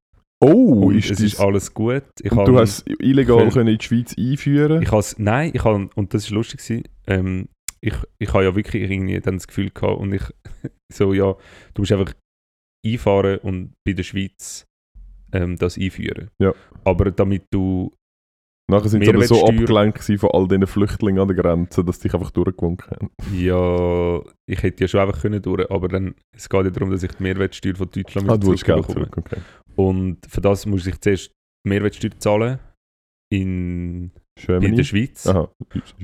[0.45, 2.03] Oh, und ist es das, ist alles gut.
[2.23, 5.65] Ich und du hast es illegal können- in die Schweiz einführen ich has, nein, ich
[5.65, 7.49] habe, und das ist lustig gewesen, ähm,
[7.81, 10.23] ich, ich habe ja wirklich irgendwie dann das Gefühl gehabt und ich
[10.93, 11.35] so, ja,
[11.75, 12.15] du musst einfach
[12.87, 14.67] einfahren und bei der Schweiz
[15.33, 16.31] ähm, das einführen.
[16.41, 16.53] Ja.
[16.85, 17.91] Aber damit du,
[18.71, 22.09] Nachher sind sie aber so abgelenkt von all diesen Flüchtlingen an der Grenze, dass sie
[22.09, 23.11] dich einfach durchgewunken haben.
[23.35, 27.03] ja, ich hätte ja schon einfach können durch, aber dann, es geht ja darum, dass
[27.03, 29.37] ich die Mehrwertsteuer von Deutschland Ah, du Geld zurück, okay.
[29.77, 31.33] Und für das muss ich zuerst
[31.65, 32.59] die Mehrwertsteuer zahlen
[33.33, 34.13] in,
[34.49, 35.27] in der Schweiz.
[35.27, 35.51] Aha.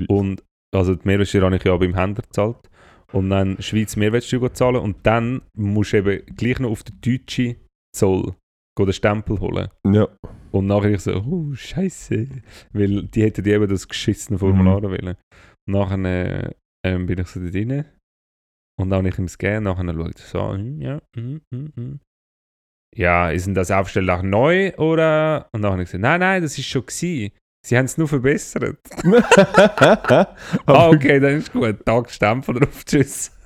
[0.09, 0.43] Und
[0.75, 2.69] also die Mehrwertsteuer habe ich ja beim Händler gezahlt.
[3.13, 7.57] Und dann Schweiz Mehrwertsteuer zahlen und dann musst du eben gleich noch auf den deutschen
[7.95, 8.35] Zoll
[8.79, 9.69] den Stempel holen.
[9.87, 10.09] Ja.
[10.53, 12.27] Und nachher ich so, oh Scheiße.
[12.73, 14.85] Weil die hätten die eben das geschissene Formular Mhm.
[14.85, 15.17] wollen.
[15.67, 16.55] Und nachher äh,
[16.87, 17.85] ähm, bin ich so da drin.
[18.81, 22.01] Und dann habe ich ihm Scan, nachher schaut er so, hm, ja, hm, hm, hm.
[22.97, 25.49] Ja, ist denn das Aufstelldach neu oder?
[25.53, 27.33] Und dann habe ich gesagt, nein, nein, das ist schon gewesen.
[27.63, 28.79] Sie haben es nur verbessert.
[30.67, 31.85] Ah, okay, dann ist gut.
[31.85, 33.33] Tag Stempel drauf, tschüss.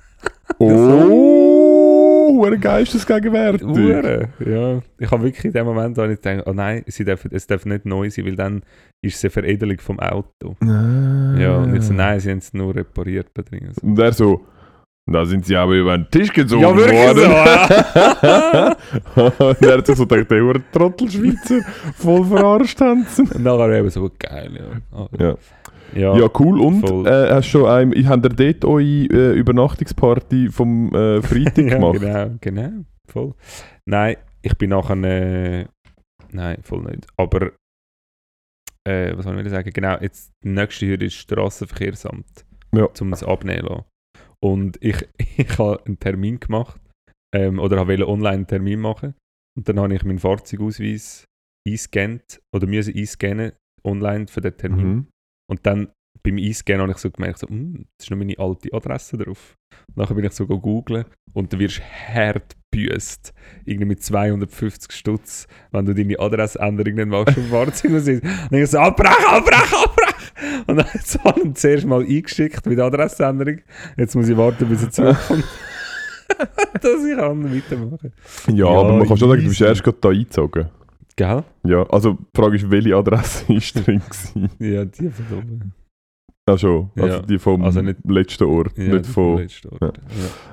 [0.59, 3.67] Oh, eine Geistesgegenwärtig.
[3.67, 4.27] Uhren.
[4.39, 7.47] Ja, ich habe wirklich in dem Moment habe ich gedacht, oh nein, sie dürfen, es
[7.47, 8.63] darf nicht neu sein, weil dann
[9.01, 10.55] ist es eine Veredelung vom Auto.
[10.61, 11.35] Ah.
[11.37, 13.27] Ja, und ich so, nein, sie haben es nur repariert.
[13.81, 14.45] Und er so,
[15.11, 18.75] da sind sie aber über den Tisch gezogen Ja, wirklich worden.
[19.15, 21.61] so, und er hat sich so gedacht, der Hure Trottelschweizer,
[21.95, 23.23] voll verarscht haben sie.
[23.39, 24.51] Nachher eben so, geil,
[24.91, 25.07] ja.
[25.19, 25.37] Ja.
[25.93, 26.17] ja.
[26.17, 26.59] Ja, cool.
[26.59, 31.75] Und äh, hast schon ein, ich ihr dort eure äh, Übernachtungsparty vom äh, Freitag ja,
[31.75, 31.99] gemacht?
[31.99, 33.33] genau, genau, voll.
[33.85, 35.65] Nein, ich bin nachher, äh,
[36.31, 37.05] nein, voll nicht.
[37.15, 37.51] Aber,
[38.87, 39.69] äh, was soll ich sagen?
[39.71, 42.45] Genau, jetzt, die nächste Hürde ist das Strassenverkehrsamt.
[42.73, 42.87] Ja.
[42.99, 43.85] Um es abnehmen lassen.
[44.45, 46.79] Und ich, ich habe einen Termin gemacht,
[47.35, 49.15] ähm, oder wollte online einen Termin machen.
[49.57, 51.25] Und dann habe ich meinen Fahrzeugausweis
[51.67, 53.53] eingescannt, oder müssen einscannen,
[53.83, 54.87] online für den Termin.
[54.87, 55.07] Mhm.
[55.49, 55.91] Und dann
[56.23, 59.55] beim Eingehen habe ich so gemerkt, so, «Hm, das ist noch meine alte Adresse drauf.
[59.95, 63.33] Nachher bin ich so googeln und du wirst hart gebüßt.
[63.65, 67.91] Irgendwie mit 250 Stutz, wenn du deine Adressänderung nicht machst vom Fahrzeug.
[67.91, 70.04] Und dann ich so, abbrechen, abbrechen, abbrechen.
[70.67, 73.59] Und dann hat es allem zuerst mal eingeschickt mit Adressänderung.
[73.97, 75.43] Jetzt muss ich warten, bis er zurückkommt.
[76.81, 78.11] dass ich kann weitermachen
[78.47, 80.69] Ja, Ja, aber man kann schon sagen, du bist erst gerade da eingezogen.
[81.15, 81.43] Gell?
[81.63, 84.49] Ja, also die Frage ist, welche Adresse ist drin gewesen?
[84.59, 85.73] Ja, die von
[86.47, 86.53] oben.
[86.53, 89.37] Ah schon, also Ja, die vom also nicht- letzten Ort, Ja, nicht von...
[89.39, 89.97] letzten Ort.
[89.97, 90.01] Ja.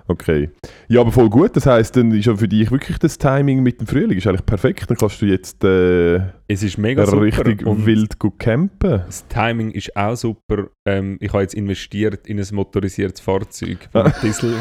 [0.09, 0.51] Okay.
[0.89, 3.81] Ja, aber voll gut, das heisst, dann ist ja für dich wirklich das Timing mit
[3.81, 6.17] dem Frühling ist eigentlich perfekt, dann kannst du jetzt äh,
[6.49, 9.03] Es ist mega richtig und- wild gut campen.
[9.07, 10.69] Das Timing ist auch super.
[10.87, 14.55] Ähm, ich habe jetzt investiert in ein motorisiertes Fahrzeug, das mit Diesel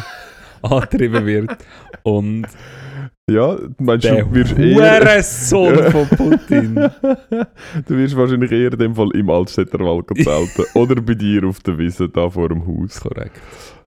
[0.61, 1.57] angetrieben wird.
[2.03, 2.45] Und
[3.33, 4.75] Ja, meinst der du, wirst eher...
[4.99, 6.75] Hurensohn von Putin.
[6.75, 11.59] du wirst wahrscheinlich eher in dem Fall im Altstädter Wald zelten oder bei dir auf
[11.61, 12.99] der Wiese, da vor dem Haus.
[12.99, 13.39] Korrekt.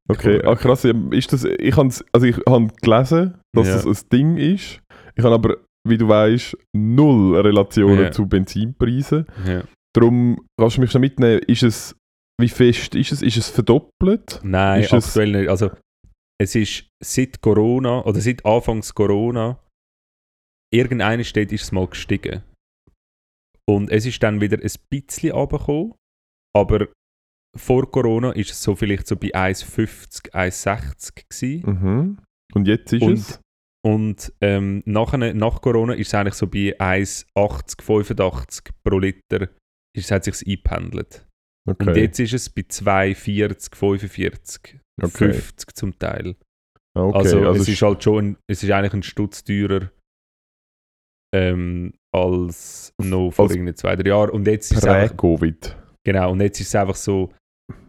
[0.09, 0.47] Okay, Korrekt.
[0.47, 0.83] ah, krass.
[0.83, 3.75] ja, Ist das, ich habe also ich habe gelesen, dass Ja.
[3.83, 4.81] das ein Ding ist.
[5.17, 5.57] Ich habe aber,
[5.89, 8.11] wie du weißt, null Relationen Ja.
[8.11, 9.27] zu Benzinpreisen.
[9.47, 9.63] Ja.
[9.95, 11.95] Darum kannst du mich schon mitnehmen, ist es,
[12.41, 13.23] wie fest ist es?
[13.23, 14.41] Ist es verdoppelt?
[14.43, 15.49] Nein, Ist es- aktuell nicht.
[15.49, 15.71] Also,
[16.41, 19.61] es ist seit Corona oder seit Anfangs Corona,
[20.73, 22.43] irgendeine steht, ist es mal gestiegen.
[23.69, 25.95] Und es ist dann wieder ein bisschen runtergekommen,
[26.55, 26.89] aber
[27.57, 31.71] vor Corona ist es so vielleicht so bei 1,50, 1,60 gewesen.
[31.71, 32.19] Mhm.
[32.53, 33.41] Und jetzt ist Und- es?
[33.87, 39.51] Und ähm, nachher, nach Corona ist es eigentlich so bei 1,80, 85 pro Liter.
[39.95, 41.27] Ist, hat sich eingependelt.
[41.69, 42.01] Und Okay.
[42.01, 45.33] jetzt ist es bei 2,40, 45, Okay.
[45.33, 46.37] 50 zum Teil.
[46.97, 47.19] okay.
[47.19, 49.91] Also, also es ist halt schon, ein, es ist eigentlich ein Stutz teurer
[51.35, 54.31] ähm, als noch vor als irgendwie zwei, drei Jahren.
[54.31, 55.77] Und jetzt ist es einfach, Prä-Covid.
[56.07, 57.33] genau, und jetzt ist es einfach so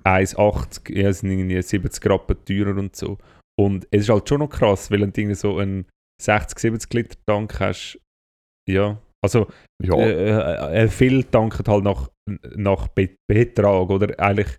[0.04, 3.18] 1,80, ja, sind irgendwie 70 Rappen teurer und so.
[3.60, 5.86] Und es ist halt schon noch krass, weil du irgendwie so einen
[6.22, 8.00] 60, 70 Liter Tank hast.
[8.68, 9.48] Ja, also
[9.82, 12.10] Ja, äh, äh, äh, viel tanken halt nach,
[12.56, 14.58] nach Be Betrag oder eigentlich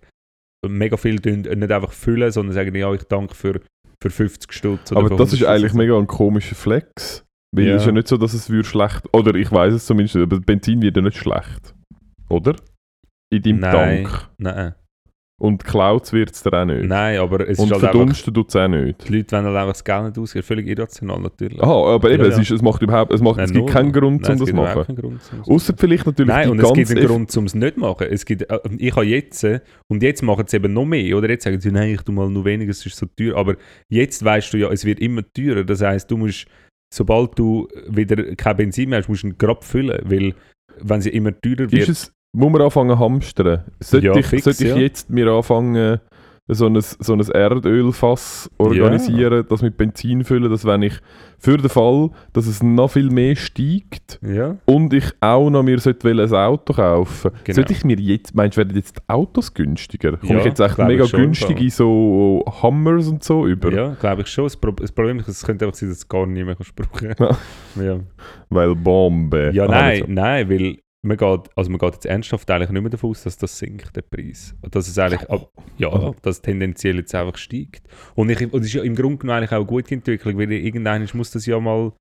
[0.66, 3.60] mega viel tun, nicht einfach füllen, sondern sagen, ja, ich danke für,
[4.02, 4.92] für 50 Stutz.
[4.92, 7.24] Aber das ist 150 eigentlich mega ein komischer Flex.
[7.54, 7.74] Weil Ja.
[7.76, 10.24] es ist ja nicht so, dass es würde schlecht, oder ich weiß es zumindest, nicht,
[10.24, 11.74] aber Benzin wird ja nicht schlecht.
[12.28, 12.56] Oder?
[13.32, 14.04] In deinem Nein.
[14.04, 14.30] Tank.
[14.38, 14.74] Nein,
[15.38, 16.86] Und Clouds wird es dir auch nicht.
[16.86, 19.06] nein, aber es Und ist halt verdunsten tut es auch nicht.
[19.06, 20.42] die Leute wollen halt einfach das Geld nicht ausgeben.
[20.44, 21.62] Völlig irrational natürlich.
[21.62, 23.92] Aha, aber eben, Ja, es, ist, es macht überhaupt, es, macht, Nein, es gibt keinen
[23.92, 24.84] Grund, Nein, um das zu machen.
[24.86, 27.74] keinen Grund, das Außer vielleicht natürlich Nein, und es gibt einen Grund, um es nicht
[27.74, 28.06] zu machen.
[28.10, 31.28] Es gibt, äh, ich habe jetzt, äh, und jetzt machen sie eben noch mehr, oder
[31.28, 33.56] jetzt sagen sie, nein, ich tue mal nur weniger, es ist so teuer, aber
[33.90, 35.64] jetzt weißt du ja, es wird immer teurer.
[35.64, 36.46] Das heißt, du musst,
[36.94, 40.34] sobald du wieder kein Benzin mehr hast, musst du ihn gerade füllen, weil
[40.80, 43.64] wenn sie immer teurer wird, muss man anfangen hamstern?
[43.80, 44.76] Sollte Ja, ich, fix, sollte ich ja.
[44.76, 46.00] jetzt mir anfangen,
[46.48, 50.94] so ein, so ein Erdölfass organisieren, das mit Benzin füllen, dass wenn ich
[51.38, 55.78] für den Fall, dass es noch viel mehr steigt ja, und ich auch noch mir
[55.80, 57.54] sollte ein Auto kaufen, Genau.
[57.56, 60.16] sollte ich mir jetzt, meinst du, werden jetzt Autos günstiger?
[60.18, 63.72] Komme Ja, ich jetzt echt mega günstige so Hummers und so über?
[63.72, 64.44] ja, glaube ich schon.
[64.44, 66.56] Das, Pro das Problem ist, es könnte einfach sein, dass du es gar nicht mehr
[66.76, 67.82] brauchen Ja.
[67.82, 68.00] ja.
[68.50, 69.50] Weil Bombe.
[69.52, 70.12] Ja, nein, so.
[70.12, 73.36] nein, weil man geht, also man geht jetzt ernsthaft eigentlich nicht mehr davon aus, dass
[73.38, 74.54] das sinkt, der Preis.
[74.70, 77.86] Dass es eigentlich, ab, ja, dass tendenziell jetzt einfach steigt.
[78.14, 80.52] Und, ich, und es ist ja im Grunde genommen eigentlich auch eine gute Entwicklung, weil
[80.52, 81.92] irgendwann muss das ja mal,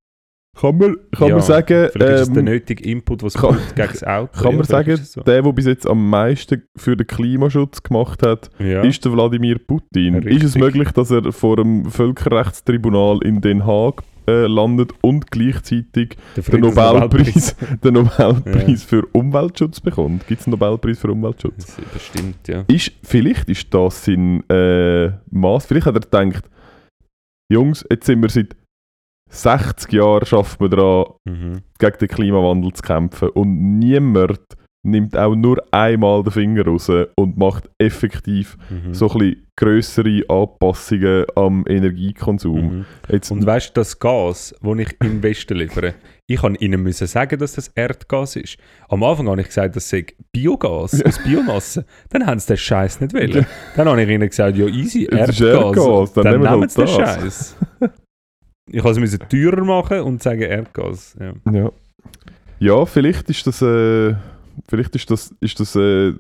[0.58, 3.56] Kann man, kann Ja, man sagen, vielleicht ist es der ähm, nötige Input, was kann-
[3.56, 4.32] braucht gegen das Auto.
[4.42, 5.22] kann Ja, man sagen, so.
[5.22, 8.82] der, der bis jetzt am meisten für den Klimaschutz gemacht hat, ja.
[8.82, 10.16] ist der Wladimir Putin.
[10.16, 10.38] Richtig.
[10.38, 16.18] Ist es möglich, dass er vor dem Völkerrechtstribunal in Den Haag äh, landet und gleichzeitig
[16.36, 20.28] der den Nobelpreis, den Nobelpreis für Umweltschutz bekommt?
[20.28, 21.76] Gibt es einen Nobelpreis für Umweltschutz?
[21.78, 22.64] Das bestimmt, ja.
[22.68, 25.66] Ist, vielleicht ist das sein äh, Maß.
[25.66, 26.50] Vielleicht hat er gedacht,
[27.52, 28.56] Jungs, jetzt sind wir seit
[29.30, 31.62] 60 Jahren schaffen wir daran, Mhm.
[31.80, 33.30] gegen den Klimawandel zu kämpfen.
[33.30, 34.40] Und niemand
[34.86, 38.94] nimmt auch nur einmal den Finger raus und macht effektiv Mhm.
[38.94, 42.78] so ein bisschen grössere Anpassungen am Energiekonsum.
[42.80, 42.86] Mhm.
[43.10, 45.94] Jetzt, Und weißt du, das Gas, das ich im Westen liefere,
[46.28, 48.58] ich kann ihnen müssen sagen, dass das Erdgas ist.
[48.90, 51.86] Am Anfang habe ich gesagt, das sei Biogas aus Biomasse.
[52.10, 53.46] Dann haben sie den Scheiß nicht wollen.
[53.76, 55.40] Dann habe ich ihnen gesagt, ja easy, Erdgas.
[55.42, 56.96] Erdgas, dann nehmen wir nehmen halt sie den das.
[56.96, 57.58] Scheiß.
[58.72, 61.16] Ich habe es teurer machen und sagen Erdgas.
[61.20, 61.34] Ja.
[61.54, 61.72] ja.
[62.60, 64.16] ja, vielleicht ist das, äh,
[64.68, 66.14] vielleicht ist das, ist das äh,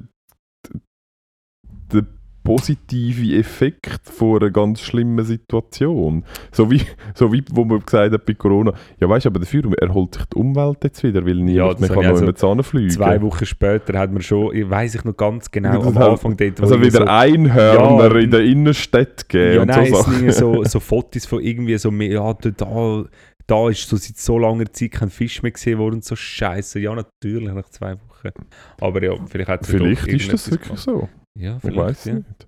[1.91, 2.05] der
[2.45, 6.23] positive Effekt von einer ganz schlimmen Situation.
[6.51, 6.81] So wie,
[7.15, 10.25] so wie wo man gesagt hat bei Corona, ja weißt du, aber dafür erholt sich
[10.25, 12.91] die Umwelt jetzt wieder, weil niemand das mehr kann also fliegen.
[12.91, 16.37] Zwei Wochen später hat man schon, ich weiß ich noch ganz genau, Das am Anfang
[16.37, 20.05] dort, Also wieder so, Einhörner Ja, in der Innenstadt geben Ja, und nein, so es
[20.05, 23.03] sind so, so Fotos von irgendwie so, ja, da, da,
[23.47, 26.79] da ist so seit so langer Zeit kein Fisch mehr gesehen worden, so scheiße.
[26.79, 28.04] Ja, natürlich, nach zwei Wochen.
[28.81, 30.93] Aber ja, vielleicht hat Vielleicht ist das wirklich so.
[30.93, 31.11] gemacht.
[31.37, 31.77] Ja, Ich vielleicht.
[31.77, 32.13] weiß ja.
[32.15, 32.47] nicht.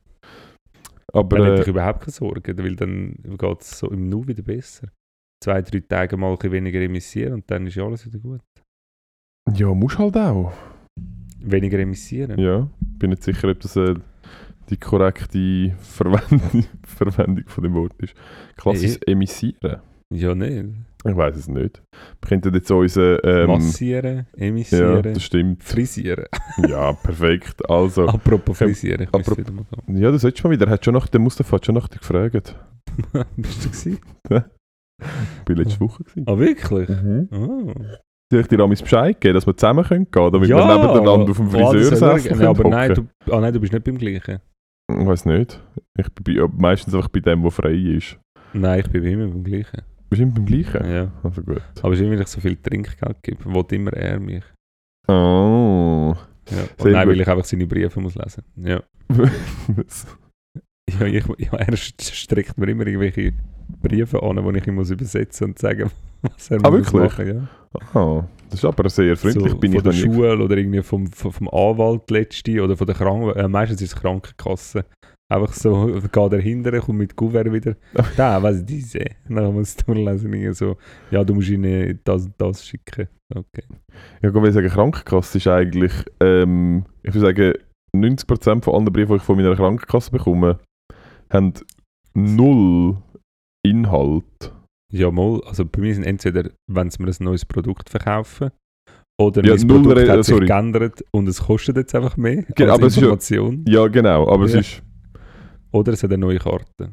[1.13, 4.43] Aber Dann äh, ich überhaupt keine Sorgen, weil dann geht es so im Nu wieder
[4.43, 4.87] besser.
[5.43, 8.41] Zwei, drei Tage mal ein bisschen weniger emissieren und dann ist ja alles wieder gut.
[9.53, 10.51] ja, muss halt auch.
[11.39, 12.39] Weniger emissieren.
[12.39, 13.95] Ja, bin nicht sicher, ob das äh,
[14.69, 18.15] die korrekte Verwendung, Verwendung von dem Wort ist.
[18.57, 19.81] Klassisch emissieren.
[20.13, 20.65] Ja, nicht.
[21.07, 21.81] Ich weiß es nicht.
[22.21, 23.19] Wir könnten jetzt unseren.
[23.23, 25.63] Ähm, Massieren, ja, emissieren, das stimmt.
[25.63, 26.25] frisieren.
[26.67, 27.69] Ja, perfekt.
[27.69, 29.45] Also, Apropos frisieren, ich apropos-
[29.87, 30.69] ja, das solltest du mal wieder.
[30.69, 32.55] Hat schon nach, der Mustafa hat schon nach dir gefragt.
[33.35, 33.99] Bist du gewesen?
[34.99, 36.03] Ich war letzte Woche.
[36.03, 36.25] Gewesen.
[36.27, 36.89] Ah, wirklich?
[36.89, 37.27] Mhm.
[37.31, 37.97] Ah.
[38.31, 41.37] Soll ich dir einmal Bescheid geben, dass wir zusammen können gehen damit wir nebeneinander auf
[41.37, 43.09] dem oh, das Friseur sitzen ja, aber können nein hocken.
[43.25, 44.39] du, ah, nein, du bist nicht beim gleichen.
[44.89, 45.63] Ich weiß nicht.
[45.97, 48.17] Ich bin meistens einfach bei dem, der frei ist.
[48.53, 49.83] Nein, ich bin bei immer beim gleichen.
[50.09, 50.89] Bist du immer beim gleichen?
[50.91, 51.11] Ja.
[51.23, 51.61] Also gut.
[51.81, 54.43] Aber es ist immer, weil ich so viel Trinkgeld gebe, will immer er mich.
[55.07, 56.13] Oh.
[56.49, 56.57] Ja.
[56.77, 57.15] Sehr nein, gut.
[57.15, 58.43] weil ich einfach seine Briefe muss lesen.
[58.57, 58.81] Ja.
[60.89, 63.33] Ja, ich, ja, er st- streckt mir immer irgendwelche
[63.81, 65.91] Briefe an, die ich ihm muss übersetzen und sagen,
[66.21, 67.33] was er Ah, muss wirklich?
[67.35, 67.49] machen.
[67.93, 67.99] Ja.
[68.01, 69.51] Ah, das ist aber sehr freundlich.
[69.51, 69.91] so, bin von ich der.
[69.91, 73.93] Schule oder irgendwie vom, vom, vom Anwalt letzte oder von der Kranken äh, meistens ist
[73.95, 74.85] es Krankenkasse.
[75.29, 77.75] Einfach so, geht er hinterher, kommt mit Kuvert wieder.
[78.15, 78.99] Da, was ist diese?
[79.27, 80.77] Dann muss ich durchlesen, so,
[81.11, 83.07] ja, du musst ihnen das und das schicken.
[83.35, 83.63] Okay.
[84.21, 87.53] Ja, ich will sagen, Krankenkasse ist eigentlich, ähm, ich würde sagen,
[87.95, 90.59] 90% von allen Briefen, die ich von meiner Krankenkasse bekomme,
[91.29, 91.53] haben
[92.15, 92.97] null
[93.65, 94.53] Inhalt.
[94.93, 98.51] Ja, mal, also bei mir sind entweder, wenn sie mir ein neues Produkt verkaufen,
[99.19, 100.45] oder Ja, mein Produkt hat sich sorry.
[100.47, 103.65] geändert und es kostet jetzt einfach mehr als aber es ist ja- Information.
[103.67, 104.59] Ja, genau, aber Ja.
[104.59, 104.83] es ist,
[105.71, 106.89] Oder es hat eine neue Karte.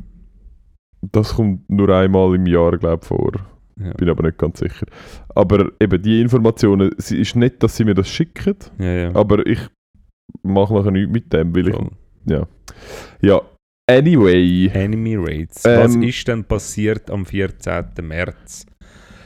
[1.13, 3.33] das kommt nur einmal im Jahr, glaube ich, vor.
[3.79, 3.93] Ja.
[3.93, 4.87] Bin aber nicht ganz sicher.
[5.35, 9.15] Aber eben, die Informationen, es ist nicht, dass sie mir das schicken, Ja, ja.
[9.15, 9.59] aber ich
[10.43, 11.91] mache nachher nichts mit dem, weil ich Voll.
[12.27, 12.47] ja.
[13.21, 13.43] Ja,
[13.91, 15.65] anyway, Enemy Rates.
[15.65, 17.85] Was Ähm, ist denn passiert am 14.
[18.03, 18.67] März?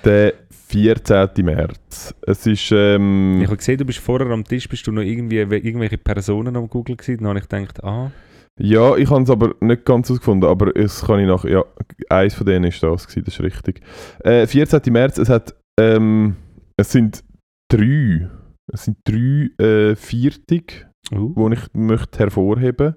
[0.05, 0.33] der
[0.69, 1.29] 14.
[1.45, 2.15] März.
[2.27, 5.37] Es ist, ähm, Ich habe gesehen, du bist vorher am Tisch, bist du noch irgendwie
[5.39, 7.19] irgendwelche Personen am Google gewesen.
[7.19, 8.11] Dann habe ich gedacht, ah,
[8.59, 11.65] ja, ich habe es aber nicht ganz herausgefunden, aber es kann ich nach, ja,
[12.09, 13.81] eins von denen ist das gewesen, das ist richtig.
[14.21, 14.81] Äh, 14.
[14.93, 16.37] März, es hat, ähm,
[16.77, 17.25] es sind
[17.71, 18.29] drei,
[18.73, 22.97] es sind drei äh, Viertig, uh, die ich möchte hervorheben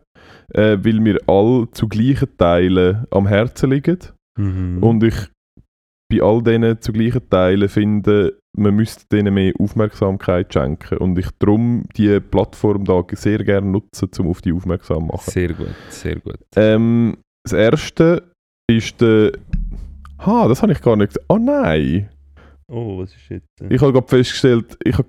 [0.54, 4.00] äh, weil mir all zu gleichen Teilen am Herzen liegen.
[4.38, 4.82] mhm.
[4.82, 5.15] Und ich
[6.12, 10.97] bei all denen zu gleichen Teilen finde, man müsste denen mehr Aufmerksamkeit schenken.
[10.97, 15.32] Und ich darum die Plattform da sehr gerne nutze, um auf die aufmerksam zu machen.
[15.32, 16.38] sehr gut, sehr gut.
[16.56, 18.24] Ähm, das erste
[18.69, 19.32] ist der.
[20.19, 21.17] Ha, das habe ich gar nicht.
[21.30, 22.10] Oh nein!
[22.67, 23.47] Oh, was ist jetzt?
[23.69, 25.08] Ich habe gerade festgestellt, ich habe,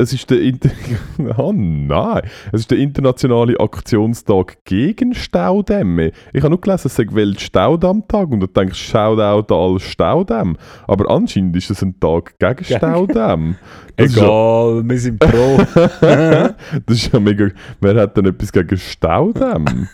[0.00, 0.70] es ist der Inter
[1.38, 6.12] oh nein, es ist der internationale Aktionstag gegen Staudämme.
[6.32, 10.56] Ich habe nur gelesen, es sei Weltstaudammtag und du denkst, Shoutout als Staudamm.
[10.86, 12.64] Aber anscheinend ist es ein Tag gegen.
[13.98, 15.58] Das ist ja- Egal, wir sind pro.
[16.00, 16.54] das
[16.96, 17.48] ist ja mega.
[17.80, 19.88] Wer hat denn etwas gegen Staudamm?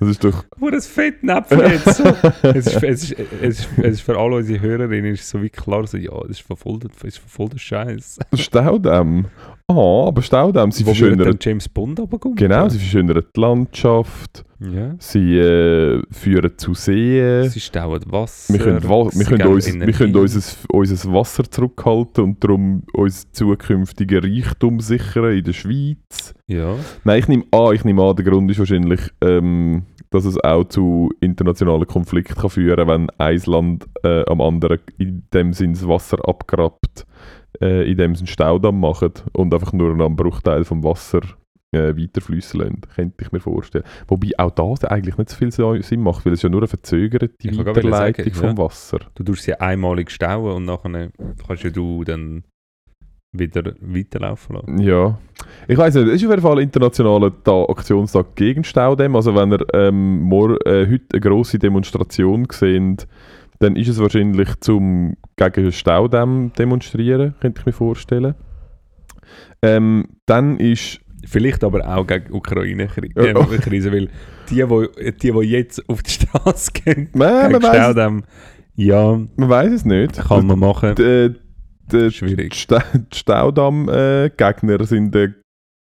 [0.00, 0.44] Das ist doch.
[0.56, 2.04] Wo das Fettnäpfchen jetzt so.
[2.42, 5.50] es, ist, es, ist, es, ist, es ist für alle unsere Hörerinnen ist so wie
[5.50, 8.18] klar, so, ja, das ist voll, das ist voll der Scheiß.
[8.34, 9.26] Staudamm.
[9.70, 11.38] Ah, aber Staudamm, sie Wo verschönern.
[11.40, 12.34] James Bond runterkommen?
[12.36, 14.96] Genau, sie verschönern die Landschaft, Ja.
[14.98, 17.48] sie äh, führen zu Seen.
[17.48, 18.52] Sie stauen Wasser.
[18.54, 20.40] Wir können, wa wir können, uns, wir können unser,
[20.72, 26.34] unser Wasser zurückhalten und darum uns zukünftigen Reichtum sichern in der Schweiz.
[26.48, 26.74] Ja.
[27.04, 30.64] Nein, ich nehme an, ich nehme an, der Grund ist wahrscheinlich, ähm, dass es auch
[30.64, 35.86] zu internationalen Konflikten kann führen wenn ein Land äh, am anderen in dem Sinn das
[35.86, 37.06] Wasser abgrabt,
[37.60, 41.20] äh, in dem Sinn Staudamm machen und einfach nur einen Bruchteil vom Wasser
[41.72, 43.84] äh, weiterfließen lassen, könnte ich mir vorstellen.
[44.08, 47.30] Wobei auch das eigentlich nicht so viel Sinn macht, weil es ja nur eine verzögerte
[47.42, 48.58] Ich Weiterleitung sagen, vom ja.
[48.58, 48.98] Wasser.
[49.14, 51.10] Du tust sie einmalig stauen und nachher
[51.46, 52.44] kannst ja du dann
[53.32, 54.78] wieder weiterlaufen lassen.
[54.80, 55.18] Ja.
[55.68, 59.16] Ich weiß nicht, es ist auf jeden Fall ein internationaler Ta Aktionstag gegen Staudämme.
[59.16, 63.06] Also wenn ihr ähm, mor äh, heute eine grosse Demonstration seht,
[63.60, 68.34] dann ist es wahrscheinlich zum gegen Staudamm demonstrieren, könnte ich mir vorstellen.
[69.62, 74.08] Ähm, dann ist Vielleicht aber auch gegen Ukraine-Krise, äh, Krise, weil
[74.48, 78.24] die, wo, die, die jetzt auf die Straße gehen, man, man, Staudämm,
[78.74, 80.16] ja, man weiß es nicht.
[80.16, 80.94] kann man machen.
[80.94, 81.34] Die,
[81.92, 82.52] die, Schwierig.
[82.52, 85.32] die Sta die Staudamm-Gegner sind äh,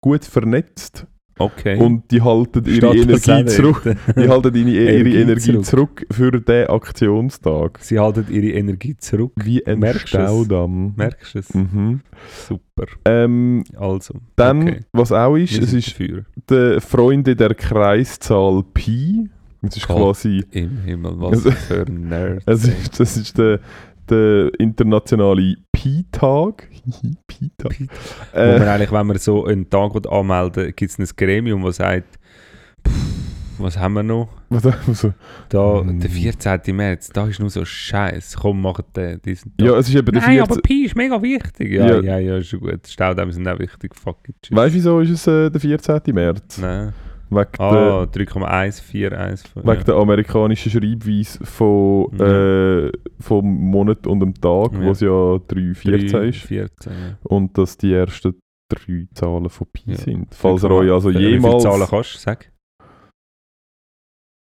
[0.01, 1.05] gut vernetzt
[1.39, 1.77] Okay.
[1.77, 3.81] und die halten ihre Statt Energie zurück.
[4.17, 5.21] Die halten ihre, ihre Energie
[5.51, 6.05] Energie, zurück.
[6.11, 7.77] für den Aktionstag.
[7.81, 9.31] Sie halten ihre Energie zurück.
[9.35, 10.09] Wie ein Merkst?
[10.09, 10.93] Staudamm.
[10.95, 11.53] Merkst du es?
[11.53, 12.01] Mhm.
[12.47, 12.85] Super.
[13.05, 14.15] Ähm, Also.
[14.35, 14.79] dann, okay.
[14.93, 16.25] was auch ist, es ist dafür.
[16.49, 19.29] der Freunde der Kreiszahl Pi.
[19.61, 19.97] Das ist Gott.
[19.97, 22.43] quasi, Im Himmel, was Also- für ein Nerd.
[22.47, 23.59] ist, das ist der,
[24.09, 26.67] der internationale Pi-Tag.
[27.27, 27.69] Pi-Tag.
[27.69, 27.87] Pi-
[28.33, 31.77] Wo man Äh, eigentlich, wenn man so einen Tag anmelden gibt es ein Gremium, das
[31.77, 32.17] sagt,
[32.87, 32.93] pff,
[33.59, 34.29] was haben wir noch?
[34.49, 35.13] was, also,
[35.49, 35.99] Da, Mm.
[35.99, 36.75] der 14.
[36.75, 38.37] März, da ist nur so Scheiß.
[38.39, 39.67] Komm, mach den, diesen Tag.
[39.67, 40.41] ja, es ist eben der Nein, 14.
[40.51, 41.71] aber Pi ist mega wichtig.
[41.71, 42.01] Ja, Ja.
[42.01, 42.87] ja, ja, ist schon gut.
[42.87, 43.95] Staudämme sind auch wichtig.
[43.95, 44.35] Fuck it.
[44.43, 44.55] tschüss.
[44.55, 46.01] Weißt du, wieso ist es äh, der 14.
[46.13, 46.57] März?
[46.59, 46.93] Nein.
[47.29, 49.51] Wegen, Ah, der, 3,141.
[49.55, 52.87] wegen der amerikanischen Schreibweise von, Ja.
[52.87, 54.81] äh, vom Monat und dem Tag, Ja.
[54.81, 55.09] wo es ja
[55.47, 56.41] 3,14 ist.
[56.43, 57.17] 14, ja.
[57.23, 58.35] Und dass die ersten
[58.71, 59.97] drei Zahlen von Pi Ja.
[59.97, 60.33] sind.
[60.33, 61.63] Falls ihr euch also Wie viele jemals...
[61.63, 62.45] Zahlen kannst du sagen?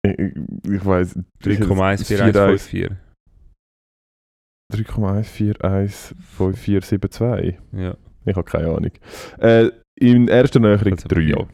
[0.04, 0.18] Ich,
[0.72, 1.20] ich, weiss...
[1.44, 2.90] 3,14154.
[4.74, 7.56] 3,1415472.
[7.74, 8.92] Ja, Ich habe keine Ahnung.
[9.40, 9.70] Äh,
[10.02, 11.40] in erster Näherung das habe ich 3.
[11.40, 11.46] ja.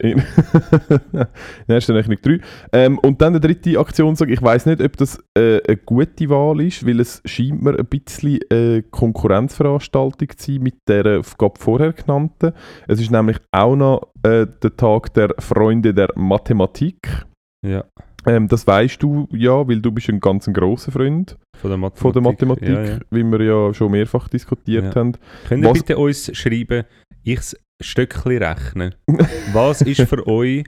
[0.00, 0.18] In,
[1.66, 2.40] in erster Näherung 3.
[2.72, 4.28] Ähm, und dann der dritte Aktionstag.
[4.28, 7.86] Ich weiß nicht, ob das äh, eine gute Wahl ist, weil es scheint mir ein
[7.86, 12.52] bisschen eine Konkurrenzveranstaltung zu sein mit der gerade vorher genannten.
[12.86, 17.24] Es ist nämlich auch noch äh, der Tag der Freunde der Mathematik.
[17.66, 17.84] Ja,
[18.26, 22.02] Ähm, das weißt du ja, weil du bist ein ganz grosser Freund von der Mathematik.
[22.02, 22.98] von der Mathematik, Ja, ja.
[23.10, 24.94] wie wir ja schon mehrfach diskutiert Ja.
[25.00, 25.12] haben.
[25.48, 26.84] Könnt ihr Was- bitte uns schreiben,
[27.22, 27.40] ich
[27.82, 28.94] Stöckli rechnen?
[29.52, 30.64] Was ist für euch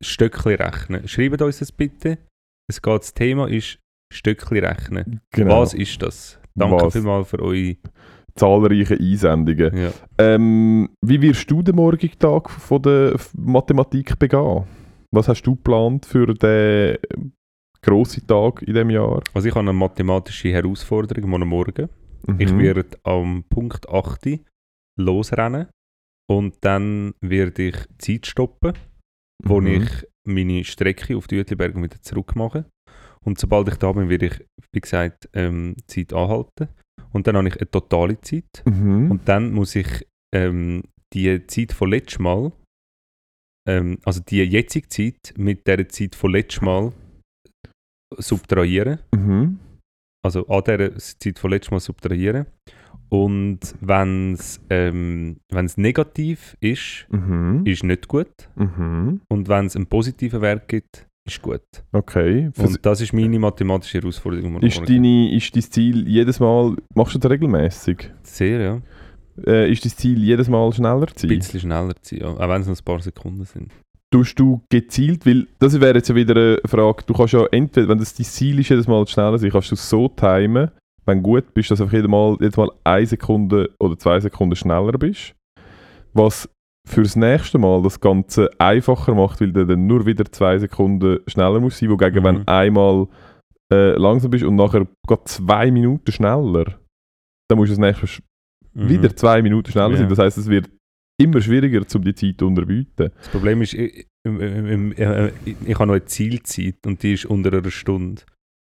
[0.00, 1.06] Stöckli rechnen?
[1.08, 2.18] Schreibt uns das bitte.
[2.68, 3.78] Es geht, das Thema ist
[4.12, 5.20] Stöckli rechnen.
[5.32, 5.60] Genau.
[5.62, 6.38] Was ist das?
[6.54, 6.92] Danke Was?
[6.92, 7.76] vielmals für eure.
[8.34, 9.76] Zahlreiche Einsendungen.
[9.76, 9.90] Ja.
[10.16, 14.64] Ähm, wie wirst du den morgigen Tag von der Mathematik begehen?
[15.14, 16.96] Was hast du geplant für den
[17.82, 19.22] grossen Tag in diesem Jahr?
[19.34, 21.88] Also ich habe eine mathematische Herausforderung morgen Morgen.
[22.38, 22.58] Ich Mhm.
[22.60, 24.40] werde am Punkt 8
[24.98, 25.66] losrennen
[26.38, 28.74] und dann werde ich Zeit stoppen
[29.44, 29.66] wo Mhm.
[29.82, 32.64] ich meine Strecke auf die Uetliberg wieder zurück mache.
[33.24, 36.68] Und sobald ich da bin, werde ich, wie gesagt, ähm, Zeit anhalten.
[37.12, 38.62] Und dann habe ich eine totale Zeit.
[38.64, 39.10] Mhm.
[39.10, 42.52] Und dann muss ich ähm, die Zeit von letztes Mal,
[43.68, 46.92] ähm, also die jetzige Zeit mit der Zeit von letztes Mal
[48.18, 48.98] subtrahieren.
[49.14, 49.58] Mhm.
[50.24, 52.46] Also an dieser Zeit von letztes Mal subtrahieren.
[53.12, 57.60] Und wenn es ähm, wenn's negativ ist, Mhm.
[57.66, 58.30] ist nicht gut.
[58.56, 59.20] Mhm.
[59.28, 61.60] Und wenn es einen positiven Wert gibt, ist gut.
[61.92, 62.50] Okay.
[62.56, 64.58] Und das ist meine mathematische Herausforderung.
[64.62, 68.10] ist, deine, ist dein Ziel jedes Mal, machst du das regelmäßig?
[68.22, 68.80] Sehr, ja.
[69.46, 71.38] Äh, ist dein Ziel jedes Mal schneller zu Ein sein?
[71.38, 72.28] bisschen schneller zu sein, ja.
[72.32, 73.70] auch wenn es noch ein paar Sekunden sind.
[74.10, 77.88] Tust du gezielt, weil das wäre jetzt ja wieder eine Frage, du kannst ja entweder,
[77.88, 80.70] wenn das dein Ziel ist, jedes Mal schneller sein, kannst du es so timen,
[81.06, 84.20] wenn du gut bist, dass du einfach jedes Mal, jedes Mal eine Sekunde oder zwei
[84.20, 85.34] Sekunden schneller bist.
[86.12, 86.48] Was
[86.88, 91.60] fürs nächste Mal das Ganze einfacher macht, weil du dann nur wieder zwei Sekunden schneller
[91.60, 92.24] musst sein, wogegen Mhm.
[92.24, 93.06] wenn du einmal
[93.72, 96.78] äh, langsam bist und nachher gerade zwei Minuten schneller,
[97.48, 98.22] dann musst du das nächste
[98.74, 98.88] Mhm.
[98.88, 99.96] wieder zwei Minuten schneller Ja.
[99.98, 100.08] sein.
[100.08, 100.68] Das heißt, es wird
[101.20, 103.10] immer schwieriger, um die Zeit zu unterbieten.
[103.16, 107.26] Das Problem ist, ich, ich, ich, ich, ich habe noch eine Zielzeit und die ist
[107.26, 108.22] unter einer Stunde.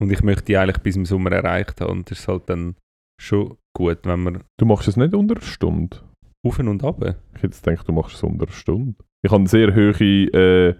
[0.02, 1.92] Und ich möchte die eigentlich bis im Sommer erreicht haben.
[1.92, 2.74] Und das ist halt dann
[3.20, 5.98] schon gut, wenn man Du machst es nicht unter einer Stunde.
[6.44, 6.96] auf und ab.
[7.36, 8.94] Ich hätte gedacht, du machst es unter einer Stunde.
[9.24, 9.94] Ich habe sehr hohe.
[9.94, 10.74] Äh,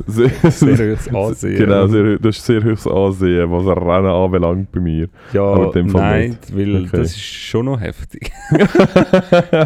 [0.06, 1.56] sehr, Sehr hohes Ansehen.
[1.56, 5.08] Genau, sehr, das ist sehr hohes Ansehen, was Rennen anbelangt bei mir.
[5.32, 6.56] Ja, nein, nicht.
[6.56, 6.96] weil Okay.
[6.98, 8.30] das ist schon noch heftig.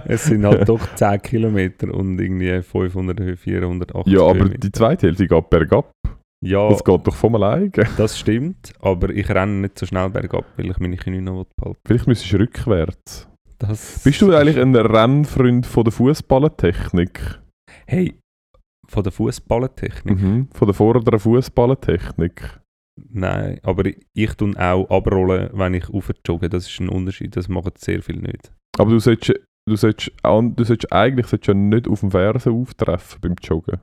[0.07, 4.59] es sind halt doch 10 Kilometer und irgendwie 500, 480 ja, aber Höhenmeter.
[4.61, 5.93] die zweite Hälfte geht bergab.
[6.45, 7.71] Ja, Das geht doch von alleine.
[7.97, 11.81] das stimmt, aber ich renne nicht so schnell bergab, weil ich meine Knie noch behalten
[11.87, 13.29] Vielleicht müsstest du rückwärts.
[13.59, 17.41] das Bist du eigentlich ein Rennfreund von der Fußballentechnik?
[17.87, 18.19] Hey,
[18.87, 20.21] von der Fußballentechnik?
[20.21, 20.49] Mhm.
[20.53, 22.61] Von der vorderen Fußballentechnik?
[23.11, 26.49] Nein, aber ich, ich tue auch abrollen, wenn ich aufjogge.
[26.49, 28.53] Das ist ein Unterschied, das machen sehr viel nicht.
[28.79, 33.21] Aber du solltest, du solltest, du solltest eigentlich solltest ja nicht auf dem Fersen auftreffen
[33.21, 33.81] beim Joggen.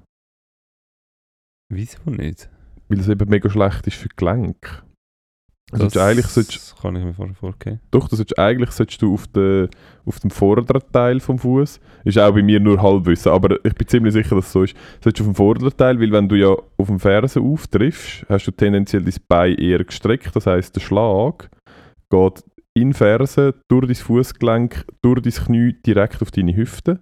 [1.72, 2.50] Wieso nicht?
[2.90, 4.84] Weil es eben mega schlecht ist für Gelenke.
[5.72, 7.80] Du solltest eigentlich solltest, kann ich mir vorstellen.
[7.92, 9.70] doch, du solltest, eigentlich solltest du auf, den,
[10.06, 11.80] auf dem vorderen Teil vom Fuß.
[12.04, 14.76] Ist auch bei mir nur Halbwissen, aber ich bin ziemlich sicher, dass es so ist.
[15.02, 18.48] Solltest du auf dem vorderen Teil, weil wenn du ja auf dem Fersen auftriffst, hast
[18.48, 20.36] du tendenziell dein Bein eher gestreckt.
[20.36, 21.50] Das heißt, der Schlag
[22.10, 22.44] geht
[22.74, 27.00] in Fersen, durch dein Fußgelenk, durch dein Knie direkt auf deine Hüfte.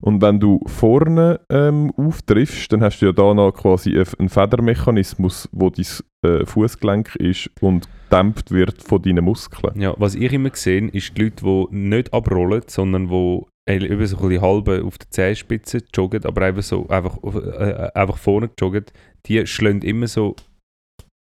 [0.00, 5.48] Und wenn du vorne ähm, auftriffst, dann hast du ja da noch quasi einen- Federmechanismus,
[5.52, 5.86] wo dein
[6.24, 9.80] äh, Fußgelenk ist und gedämpft wird von deinen Muskeln.
[9.80, 14.16] Ja, was ich immer sehe, ist die Leute, die nicht abrollen, sondern die eben so
[14.16, 18.84] ein bisschen halb auf der Zehenspitze joggen, aber einfach so einfach, äh, einfach vorne joggen,
[19.26, 20.36] die schlagen immer so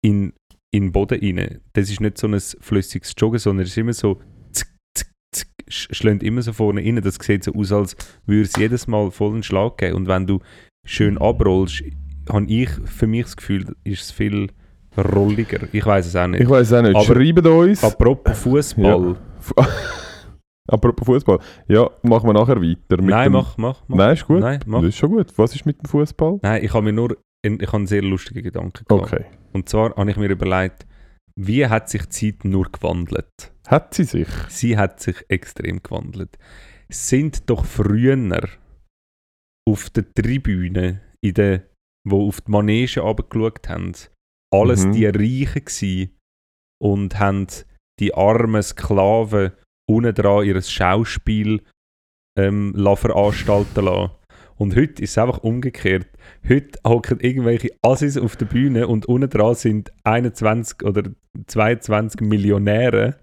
[0.05, 0.33] in,
[0.75, 1.61] in den Boden rein.
[1.75, 4.19] Das ist nicht so ein flüssiges Joggen, sondern es ist immer so
[5.73, 7.01] zick, sch- schlagen immer so vorne rein.
[7.03, 7.97] Das sieht so aus, als
[8.27, 9.97] würde es jedes Mal voll einen Schlag geben.
[9.97, 10.39] Und wenn du
[10.87, 11.83] schön abrollst,
[12.31, 14.49] habe ich für mich das Gefühl, ist es viel
[14.97, 15.61] rolliger.
[15.73, 16.41] Ich weiß es auch nicht.
[16.43, 16.95] Ich weiß auch nicht.
[16.95, 17.83] Aber- Schreibt uns.
[17.85, 19.17] Apropos Fußball.
[20.69, 21.39] Apropos Fußball.
[21.69, 23.03] Ja, machen wir nachher weiter.
[23.03, 23.97] Nein, mach, mach, mach.
[23.97, 24.41] Nein, ist gut.
[24.41, 24.81] Nein, mach.
[24.81, 25.27] Das ist schon gut.
[25.37, 26.39] Was ist mit dem Fußball?
[26.43, 29.13] Nein, ich habe mir nur ich habe einen sehr lustigen Gedanken gehabt.
[29.13, 29.25] Okay.
[29.53, 30.87] Und zwar habe ich mir überlegt,
[31.37, 33.53] wie hat sich die Zeit nur gewandelt?
[33.67, 34.29] Hat sie sich?
[34.49, 36.39] Sie hat sich extrem gewandelt.
[36.91, 38.49] Sind doch früher
[39.69, 41.63] auf der Tribüne, in der,
[42.07, 43.93] wo auf die Manege runtergeschaut haben,
[44.53, 44.93] alles Mhm.
[44.93, 46.17] die Reichen gsi
[46.83, 47.47] und haben
[48.01, 49.53] die armen Sklaven
[49.89, 51.63] unten dran ihr Schauspiel
[52.39, 54.13] ähm, la veranstalten lassen.
[54.63, 56.07] Und heute ist es einfach umgekehrt.
[56.49, 61.03] Heute hocken irgendwelche Assis auf der Bühne und unten dran sind 21 oder
[61.49, 63.17] 22 Millionäre,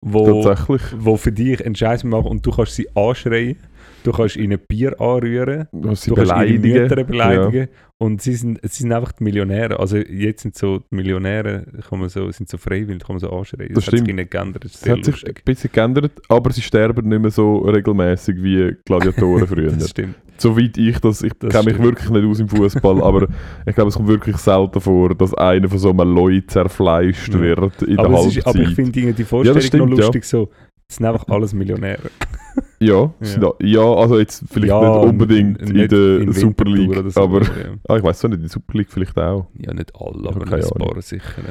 [0.00, 3.56] wo, wo für dich einen Scheiß machen und du kannst sie anschreien,
[4.04, 6.58] du kannst ihnen Bier anrühren, Was sie du kannst ihre.
[6.60, 9.78] Mütter beleidigen und sie sind, sie sind einfach die Millionäre.
[9.80, 13.30] Also jetzt sind so die Millionäre, kann man so, sind so freiwillig, kann man so
[13.30, 13.72] anschreien.
[13.74, 14.16] Das hat sich stimmt.
[14.16, 15.38] nicht geändert, das sehr hat sich lustig.
[15.38, 19.72] ein bisschen geändert, aber sie sterben nicht mehr so regelmäßig wie Gladiatoren früher.
[19.72, 20.14] Das stimmt.
[20.36, 23.28] Soweit ich das, ich Das kenne mich wirklich nicht aus im Fußball, aber
[23.66, 27.40] ich glaube, es kommt wirklich selten vor, dass einer von so einem Leu zerfleischt Ja.
[27.40, 28.36] wird in der Aber, es Halbzeit.
[28.38, 30.04] ist, aber ich finde die Vorstellung stimmt, noch ja.
[30.06, 30.63] lustig so, es
[30.96, 32.10] sind einfach alles Millionäre.
[32.80, 33.52] ja, Ja.
[33.60, 37.42] ja, also jetzt vielleicht Ja, nicht unbedingt in nicht der in Super League, so, aber
[37.42, 37.50] ja.
[37.88, 39.46] ah, ich weiß auch nicht, in der Super League vielleicht auch.
[39.58, 41.42] Ja, nicht alle, aber keine ein paar sicher.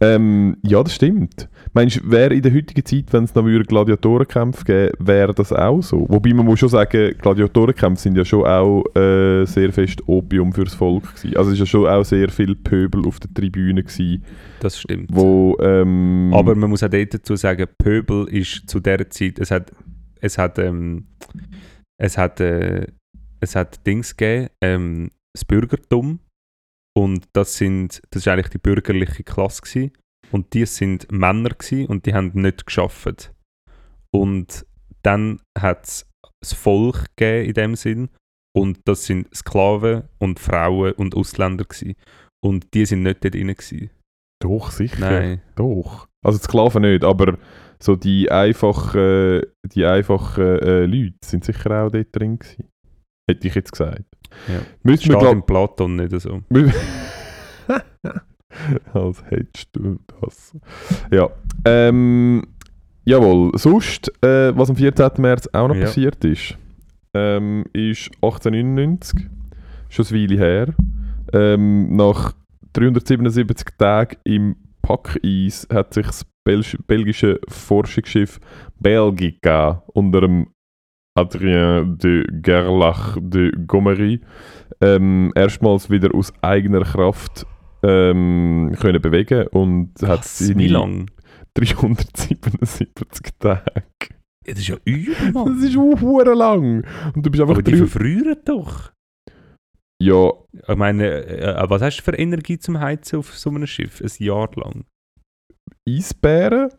[0.00, 0.14] Ja.
[0.14, 1.48] Ähm, ja, das stimmt.
[1.72, 5.52] Meinst du, wäre in der heutigen Zeit, wenn es noch wieder Gladiatorenkämpfe gäbe, wäre das
[5.52, 6.06] auch so?
[6.08, 10.74] Wobei man muss schon sagen, Gladiatorenkämpfe sind ja schon auch äh, sehr fest Opium fürs
[10.74, 11.36] Volk gewesen.
[11.36, 14.24] Also es ist ja schon auch sehr viel Pöbel auf der Tribüne gewesen,
[14.60, 15.10] Das stimmt.
[15.12, 15.56] wo...
[15.60, 19.70] Ähm, Aber man muss auch dazu sagen, Pöbel ist zu der Zeit, es hat,
[20.20, 21.06] es hat, ähm,
[21.98, 22.86] es hat, äh,
[23.40, 26.18] es hat Dings gegeben, ähm, das Bürgertum
[26.96, 29.92] und das sind, das ist eigentlich die bürgerliche Klasse gewesen.
[30.32, 33.32] und die sind Männer gewesen und die haben nicht geschafft.
[34.12, 34.66] Und
[35.02, 36.06] dann hat es
[36.40, 38.08] das Volk gegeben in dem Sinn
[38.56, 41.94] und das sind Sklaven und Frauen und Ausländer gewesen.
[42.44, 43.90] und die sind nicht dort drin gewesen.
[44.42, 45.10] Doch, sicher.
[45.10, 45.42] Nein.
[45.56, 46.08] Doch.
[46.24, 47.38] Also die Sklaven nicht, aber
[47.78, 52.68] so die einfachen, die einfachen äh, Leute sind sicher auch dort drin gewesen.
[53.28, 54.04] Hätte ich jetzt gesagt.
[54.48, 54.60] Ja.
[54.82, 56.40] Müssen wir Steht glaub, im Platon nicht so.
[58.92, 60.56] Als hättest du das.
[61.10, 61.28] Ja.
[61.64, 62.46] Ähm,
[63.04, 63.52] jawohl.
[63.56, 65.10] Sonst, äh, was am 14.
[65.18, 65.82] März auch noch Ja.
[65.84, 66.56] passiert ist,
[67.14, 69.28] ähm, ist 1899,
[69.88, 70.74] schon eine Weile her,
[71.32, 72.32] ähm, nach
[72.72, 78.40] 377 Tagen im Packeis hat sich das Belg belgische Forschungsschiff
[78.78, 80.48] Belgica unter dem
[81.18, 84.20] Adrien de Gerlach de Gomery
[84.80, 87.46] ähm, erstmals wieder aus eigener Kraft
[87.82, 91.10] ähm, können bewegen und hat Was, wie lang?
[91.54, 93.64] 377 Tage.
[94.46, 96.84] Ja, das ist ja übel, Das ist hure lang.
[97.14, 97.78] Und du bist einfach Aber die drei...
[97.78, 98.92] verfrieren doch.
[100.02, 100.30] Ja,
[100.68, 104.00] Ich meine, äh, was hast du für Energie zum Heizen auf so einem Schiff?
[104.00, 104.84] Ein Jahr lang.
[105.86, 106.70] Eisbären?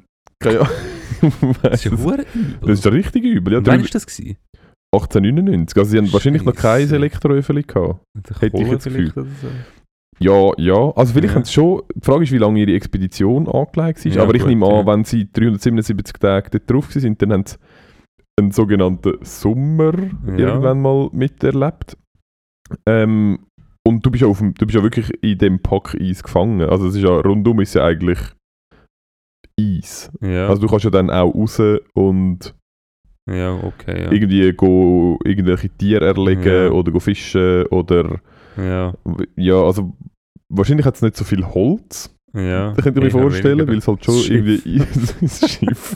[0.41, 0.73] Keine Ahnung.
[1.61, 2.17] Das ist ja
[2.61, 3.53] das ist ja richtig übel.
[3.53, 4.07] Ja, Wann war das?
[4.07, 4.37] Gewesen?
[4.93, 5.77] 1899.
[5.77, 6.89] Also sie haben wahrscheinlich noch kein.
[6.91, 7.99] Elektroöfen gehabt.
[8.39, 9.47] Hätte ich jetzt oder so.
[10.19, 10.91] Ja, ja.
[10.95, 11.35] Also vielleicht Ja.
[11.35, 11.81] haben sie schon...
[11.95, 14.11] Die Frage ist, wie lange ihre Expedition angelegt war.
[14.11, 14.85] Ja, Aber ich gut, nehme an, ja.
[14.87, 17.57] wenn sie 377 Tage dort drauf sind, dann haben sie
[18.39, 19.93] einen sogenannten Sommer
[20.25, 21.97] irgendwann mal miterlebt.
[22.87, 23.39] Ähm,
[23.87, 26.61] und du bist, ja auf dem, du bist ja wirklich in dem Packeis gefangen.
[26.61, 28.19] Also es ist ja, rundum ist ja eigentlich
[29.79, 30.11] Eis.
[30.21, 31.61] Ja, Also du kannst ja dann auch raus
[31.93, 32.55] und
[33.29, 34.03] ja okay.
[34.05, 34.11] Ja.
[34.11, 36.69] irgendwie go, irgendwelche Tiere erlegen Ja.
[36.71, 38.19] oder go fischen oder
[38.57, 38.93] ja,
[39.35, 39.93] ja, also
[40.49, 42.73] wahrscheinlich hat es nicht so viel Holz, ja.
[42.73, 44.65] das könnte ich mir vorstellen, weil es halt schon Schiff.
[44.65, 44.79] irgendwie
[45.21, 45.95] das Schiff.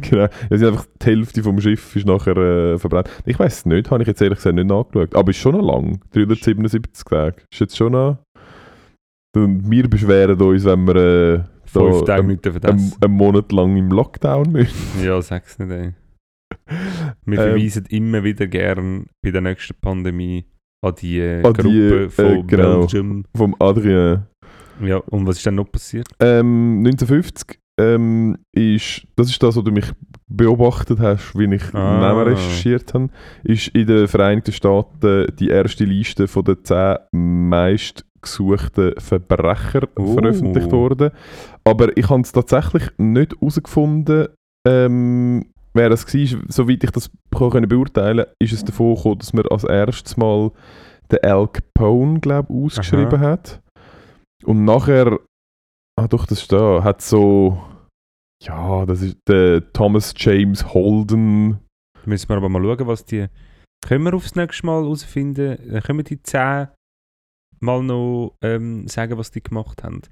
[0.00, 0.26] genau.
[0.50, 3.08] Es ist einfach die Hälfte vom Schiff ist nachher äh, verbrannt.
[3.26, 5.14] Ich weiß es nicht, habe ich jetzt ehrlich gesagt nicht nachgeschaut.
[5.14, 6.00] Aber ist schon noch lang.
[6.12, 7.36] 377 Tage.
[7.52, 8.18] Ist jetzt schon noch.
[9.36, 11.40] Und wir beschweren uns, wenn wir äh,
[11.70, 12.96] Fünf da Tage nicht dürfen einen, essen.
[13.02, 14.76] einen Monat lang im Lockdown müssen.
[15.04, 15.92] Ja, sag's nicht, ey.
[17.24, 20.46] Wir Ähm, verweisen immer wieder gern bei der nächsten Pandemie
[20.84, 22.78] an die äh, An die, Gruppe äh, von genau.
[22.80, 23.24] Belgium.
[23.36, 24.26] Vom Adrien.
[24.80, 26.06] Ja, und was ist dann noch passiert?
[26.20, 29.86] Ähm, 1950 ähm, ist, das ist das, was du mich
[30.28, 32.12] beobachtet hast, wie ich Ah.
[32.22, 33.08] Recherchiert habe,
[33.44, 36.96] ist in den Vereinigten Staaten die erste Liste von den 10
[38.22, 40.14] meistgesuchten Verbrecher Oh.
[40.14, 41.10] veröffentlicht worden.
[41.64, 44.28] Aber ich habe es tatsächlich nicht herausgefunden,
[44.66, 45.44] ähm,
[45.74, 46.40] wer es war.
[46.48, 50.50] Soweit ich das können beurteilen konnte, ist es davon gekommen, dass man als erstes Mal
[51.10, 53.60] den Al Capone, glaube ich, ausgeschrieben hat.
[54.44, 55.18] Und nachher,
[55.98, 57.60] ah doch, das ist da, hat so,
[58.42, 61.58] ja, das ist der Thomas James Holden.
[62.04, 63.26] Müssen wir aber mal schauen, was die.
[63.86, 65.58] Können wir aufs nächste Mal herausfinden?
[65.72, 66.68] äh, Können wir die 10
[67.60, 70.02] mal noch ähm, sagen, was die gemacht haben?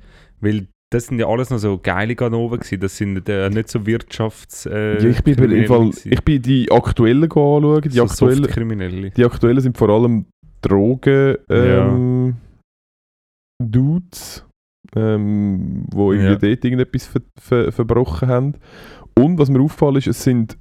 [0.40, 2.80] Weil das sind ja alles noch so geile Ganoven gewesen.
[2.80, 4.66] Das sind äh, nicht so Wirtschafts.
[4.66, 7.82] Äh, ja, ich bin bei- im Fall, ich bin die aktuellen anschauen.
[7.82, 10.26] Die, so aktuellen, die aktuellen sind vor allem
[10.62, 12.36] Drogen, ähm,
[13.62, 14.44] Dudes,
[14.94, 16.38] ähm, wo irgendwie Ja.
[16.54, 18.54] dort irgendetwas ver ver verbrochen haben.
[19.18, 20.58] Und was mir auffällt ist, es sind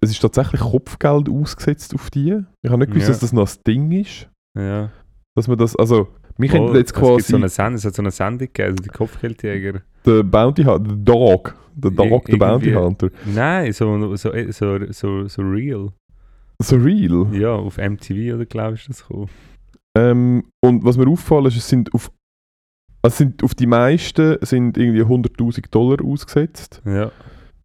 [0.00, 2.42] es ist tatsächlich Kopfgeld ausgesetzt auf die.
[2.62, 3.12] Ich habe nicht gewusst, Ja.
[3.12, 4.28] dass das noch ein Ding ist.
[4.58, 4.90] Ja.
[5.34, 7.94] Dass man das, also, mich könnte jetzt Es gibt quasi so eine Sendung, es hat
[7.94, 9.80] so eine Sendung gegeben, also die Kopfgeldjäger.
[10.04, 13.08] der Bounty Hunter, der Dog, der Dog, der Bounty Hunter.
[13.24, 15.88] Nein, so, so, so, so, so real.
[16.58, 17.26] So real.
[17.32, 19.30] Ja, auf MTV oder glaubst du das gekommen?
[19.96, 22.10] Ähm, und was mir auffällt, ist, es sind auf,
[23.02, 26.82] also sind auf die meisten sind irgendwie 100'000 Dollar ausgesetzt.
[26.84, 27.10] Ja.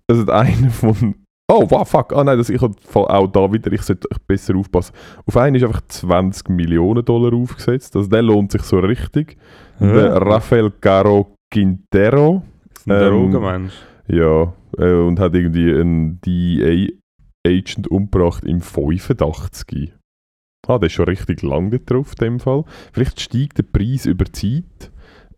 [0.09, 1.15] Also einer von,
[1.50, 4.93] oh wow, fuck, ah nein, das, ich habe auch da wieder, ich sollte besser aufpassen.
[5.26, 9.38] Auf einen ist einfach 20 Millionen Dollar aufgesetzt, also der lohnt sich so richtig.
[9.80, 12.43] Der Rafael Caro Quintero,
[12.74, 13.74] Das ist ein ähm, Drogenmensch.
[14.08, 19.93] ja, äh, und hat irgendwie einen DEA-Agent umgebracht im 85.
[20.68, 22.66] Ah, der ist schon richtig lang drauf, in dem Fall.
[22.91, 24.91] Vielleicht steigt der Preis über die Zeit.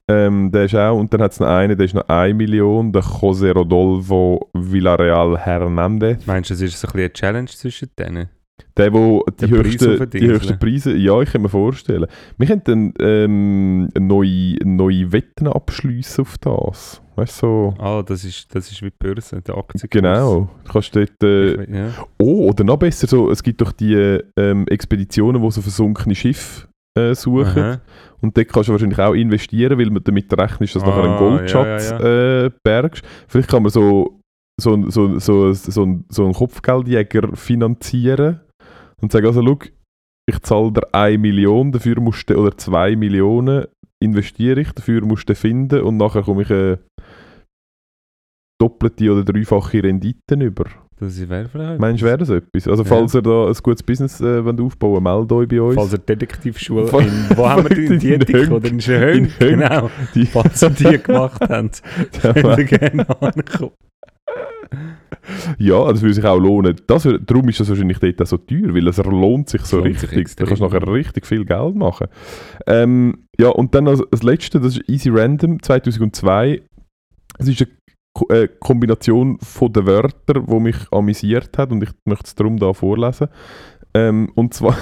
[0.10, 2.92] Ähm, der ist auch, und dann hat es noch einen, der ist noch 1 Million,
[2.92, 6.18] der José Rodolfo Villarreal Hernández.
[6.26, 8.30] Meinst du, es ist so ein bisschen eine Challenge zwischen denen?
[8.76, 12.06] Der, wo die, Preis höchsten, die höchsten Preise, ja, ich kann mir vorstellen.
[12.38, 17.02] Wir könnten ähm, neue, neue Wetten abschliessen auf das.
[17.16, 17.74] Weißt du, so.
[17.78, 19.90] Ah, das ist, das ist wie die Börse, der Aktienkurs.
[19.90, 20.50] Genau.
[20.64, 21.22] Du kannst dort.
[21.24, 21.88] Äh, Ich we- Ja.
[22.20, 23.94] oh, oder noch besser, so, es gibt doch die
[24.38, 26.69] ähm, Expeditionen, wo so versunkene Schiffe
[27.00, 27.58] äh, suchen.
[27.64, 27.82] Aha.
[28.22, 31.14] Und dort kannst du wahrscheinlich auch investieren, weil man damit rechnest, dass du nachher einen
[31.14, 33.04] Ah, Goldschatz ja, Äh, bergst.
[33.28, 34.20] Vielleicht kann man so,
[34.62, 38.42] so, so, so, so, ein- so einen Kopfgeldjäger finanzieren
[39.02, 39.60] und sagen, also schau,
[40.30, 43.66] ich zahle dir 1 Million, dafür musst du, oder 2 Millionen
[44.04, 46.80] investiere ich, dafür musst du finden und nachher komme ich eine
[48.62, 50.66] doppelte oder dreifache Renditen über.
[51.00, 51.80] Das wäre vielleicht.
[51.80, 52.68] Meinst du, wäre das etwas?
[52.68, 52.90] Also Ja.
[52.90, 55.76] falls ihr da ein gutes Business äh, wollt aufbauen wollt, meldet euch bei uns.
[55.76, 58.52] Falls ihr Detektivschule Fall- in, wo haben wir die, in Dietik Hönk.
[58.52, 59.16] oder in Schönhönk?
[59.16, 59.60] In Hönk.
[59.70, 61.82] Genau, Die- falls ihr die gemacht habt,
[62.22, 63.72] könnt ihr gerne ankommen.
[65.58, 66.76] Ja, das würde sich auch lohnen.
[66.88, 70.00] Das, darum ist das wahrscheinlich dort auch so teuer, weil es lohnt sich so Lohnt
[70.00, 70.36] sich richtig.
[70.38, 72.08] da kannst du nachher richtig viel Geld machen.
[72.68, 76.62] Ähm, ja, und dann als, als letzte, das ist Easy Random 2002.
[77.38, 77.70] Es ist eine
[78.30, 82.74] äh, Kombination von den Wörtern, die mich amüsiert hat und ich möchte es darum da
[82.74, 83.28] vorlesen.
[83.94, 84.76] Ähm, und, zwar,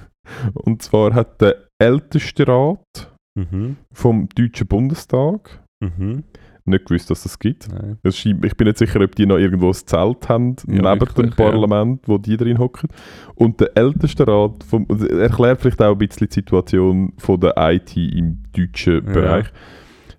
[0.54, 3.76] und zwar hat der älteste Rat Mhm.
[3.92, 6.24] vom Deutschen Bundestag Mhm.
[6.64, 7.68] nicht gewusst, dass es das gibt.
[8.10, 11.26] Scheint, ich bin nicht sicher, ob die noch irgendwo ein Zelt haben, Ja, neben dem
[11.26, 11.34] ja.
[11.36, 12.88] Parlament, wo die drin hocken.
[13.36, 17.54] Und der älteste Rat, vom, also erklärt vielleicht auch ein bisschen die Situation von der
[17.56, 19.12] IT im deutschen Ja.
[19.12, 19.46] Bereich.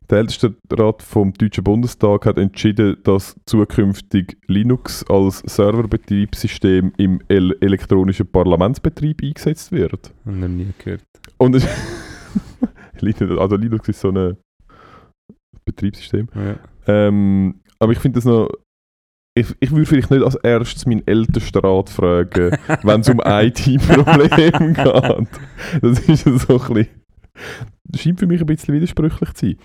[0.10, 7.55] Der älteste Rat vom Deutschen Bundestag hat entschieden, dass zukünftig Linux als Serverbetriebssystem im el
[7.62, 10.12] elektronischen Parlamentsbetrieb eingesetzt wird.
[10.26, 11.03] Noch nie gehört.
[11.38, 11.55] Und
[13.38, 14.36] also Linux ist so ein
[15.64, 16.28] Betriebssystem.
[16.34, 16.55] Ja.
[16.88, 18.49] Ähm, aber ich finde das noch.
[19.38, 24.74] Ich, ich würde vielleicht nicht als erstes meinen ältesten Rat fragen, wenn es um IT-Probleme
[24.74, 25.84] geht.
[25.84, 26.88] Das ist so ein bisschen.
[27.91, 29.55] Das scheint für mich ein bisschen widersprüchlich zu sein.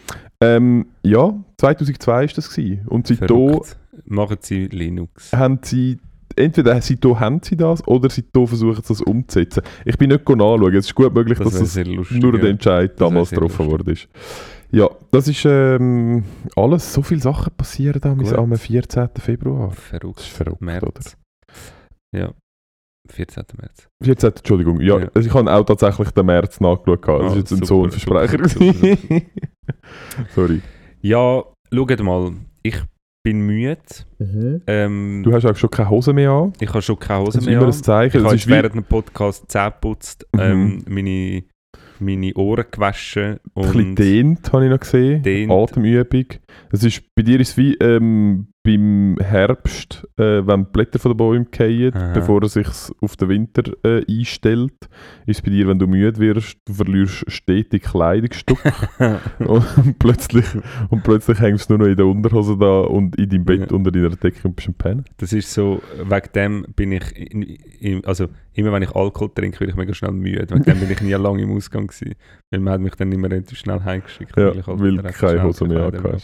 [0.40, 2.50] Ähm, ja, 2002 war das.
[2.54, 2.86] Gewesen.
[2.88, 3.60] Und seitdem.
[4.06, 5.32] Machen sie Linux.
[5.32, 5.98] haben sie.
[6.36, 9.62] Entweder seitdem haben sie das oder seitdem versuchen sie das umzusetzen.
[9.84, 10.74] Ich bin nicht nachschauen.
[10.74, 12.20] Es ist gut möglich, Das dass das lustig.
[12.20, 14.08] nur der Entscheid damals getroffen worden ist.
[14.72, 16.24] Ja, das ist ähm,
[16.56, 16.92] alles.
[16.92, 19.10] So viele Sachen passieren da am 14.
[19.20, 19.70] Februar.
[19.70, 20.16] Verrückt.
[20.18, 21.16] Das ist verrückt, März.
[22.12, 22.32] Ja.
[23.10, 23.44] 14.
[23.60, 23.88] März.
[24.02, 24.30] 14.
[24.36, 24.80] Entschuldigung.
[24.80, 25.08] Ja, Ja.
[25.14, 27.02] Also ich habe auch tatsächlich den März nachgeschaut.
[27.02, 27.22] gehabt.
[27.24, 28.48] Das Ah, ist jetzt ein super, so ein Versprecher.
[28.48, 28.96] super, super.
[28.96, 29.22] gewesen.
[30.34, 30.60] Sorry.
[31.02, 32.32] Ja, schaut mal.
[32.62, 32.76] Ich
[33.22, 33.78] bin müde.
[34.66, 36.52] Ähm, Du hast auch schon keine Hose mehr an.
[36.60, 37.72] ich habe schon keine Hose Das ist mehr immer an.
[37.72, 38.16] ein Zeichen.
[38.16, 40.40] Ich Das habe jetzt wie, während dem Podcast Zähne geputzt, Mhm.
[40.40, 41.44] ähm, meine,
[42.00, 45.22] meine Ohren gewaschen ein bisschen und dehnt, habe ich noch gesehen.
[45.22, 45.52] Dehnt.
[45.52, 46.24] Atemübung.
[46.70, 51.12] Das ist, bei dir ist es wie ähm, beim Herbst, äh, wenn die Blätter von
[51.12, 52.14] den Bäumen fallen, Aha.
[52.14, 52.66] bevor er sich
[53.02, 54.88] auf den Winter äh, einstellt.
[55.26, 58.58] Ist es bei dir, wenn du müde wirst, du verlierst stetig Kleidungsstück
[59.40, 60.46] und, plötzlich,
[60.88, 63.76] und plötzlich hängst du nur noch in der Unterhose da und in deinem Bett Ja.
[63.76, 65.04] unter deiner Decke und bist am Pennen.
[65.18, 69.60] das ist so, wegen dem bin ich, in, in, also immer wenn ich Alkohol trinke,
[69.60, 70.46] werde ich mega schnell müde.
[70.48, 72.14] Wegen dem bin ich nie lange im Ausgang gewesen.
[72.50, 74.34] Weil man hat mich dann immer relativ schnell heimgeschickt.
[74.38, 76.16] Ja, ich halt weil recht keine Hose mehr hatte.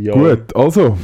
[0.00, 0.96] Ja, Gut, also,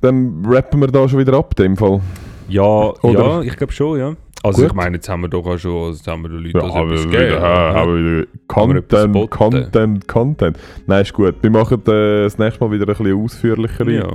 [0.00, 2.00] dann rappen wir da schon wieder ab, in dem Fall.
[2.48, 2.62] Ja,
[3.02, 4.14] Oder- ja ich glaube schon, ja.
[4.42, 4.72] Also Gut.
[4.72, 6.92] ich meine, jetzt haben wir doch auch schon, jetzt haben wir den Leuten Ja, aber
[6.92, 7.42] etwas wieder, gegeben.
[7.42, 7.80] ja, oder?
[7.80, 9.30] aber wieder Content, boten?
[9.30, 10.58] Content, Content.
[10.86, 11.34] Nein, ist gut.
[11.40, 14.06] Wir machen äh, das nächste Mal wieder ein bisschen ausführlichere ja,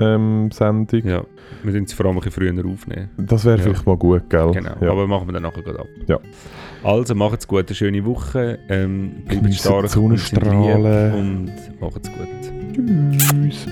[0.00, 1.02] ähm, Sendung.
[1.04, 1.22] ja.
[1.62, 3.10] Wir müssen es vor allem ein bisschen früher aufnehmen.
[3.18, 3.62] Das wäre Ja.
[3.64, 4.50] vielleicht mal gut, gell?
[4.52, 4.90] Genau, Ja.
[4.92, 5.88] aber machen wir dann nachher gerade ab.
[6.06, 6.18] Ja.
[6.82, 8.58] Also, macht's gut, eine schöne Woche.
[8.68, 11.12] Ähm, bleibt stark Sonnenstrahlen.
[11.14, 13.18] und macht's gut.
[13.18, 13.66] Tschüss.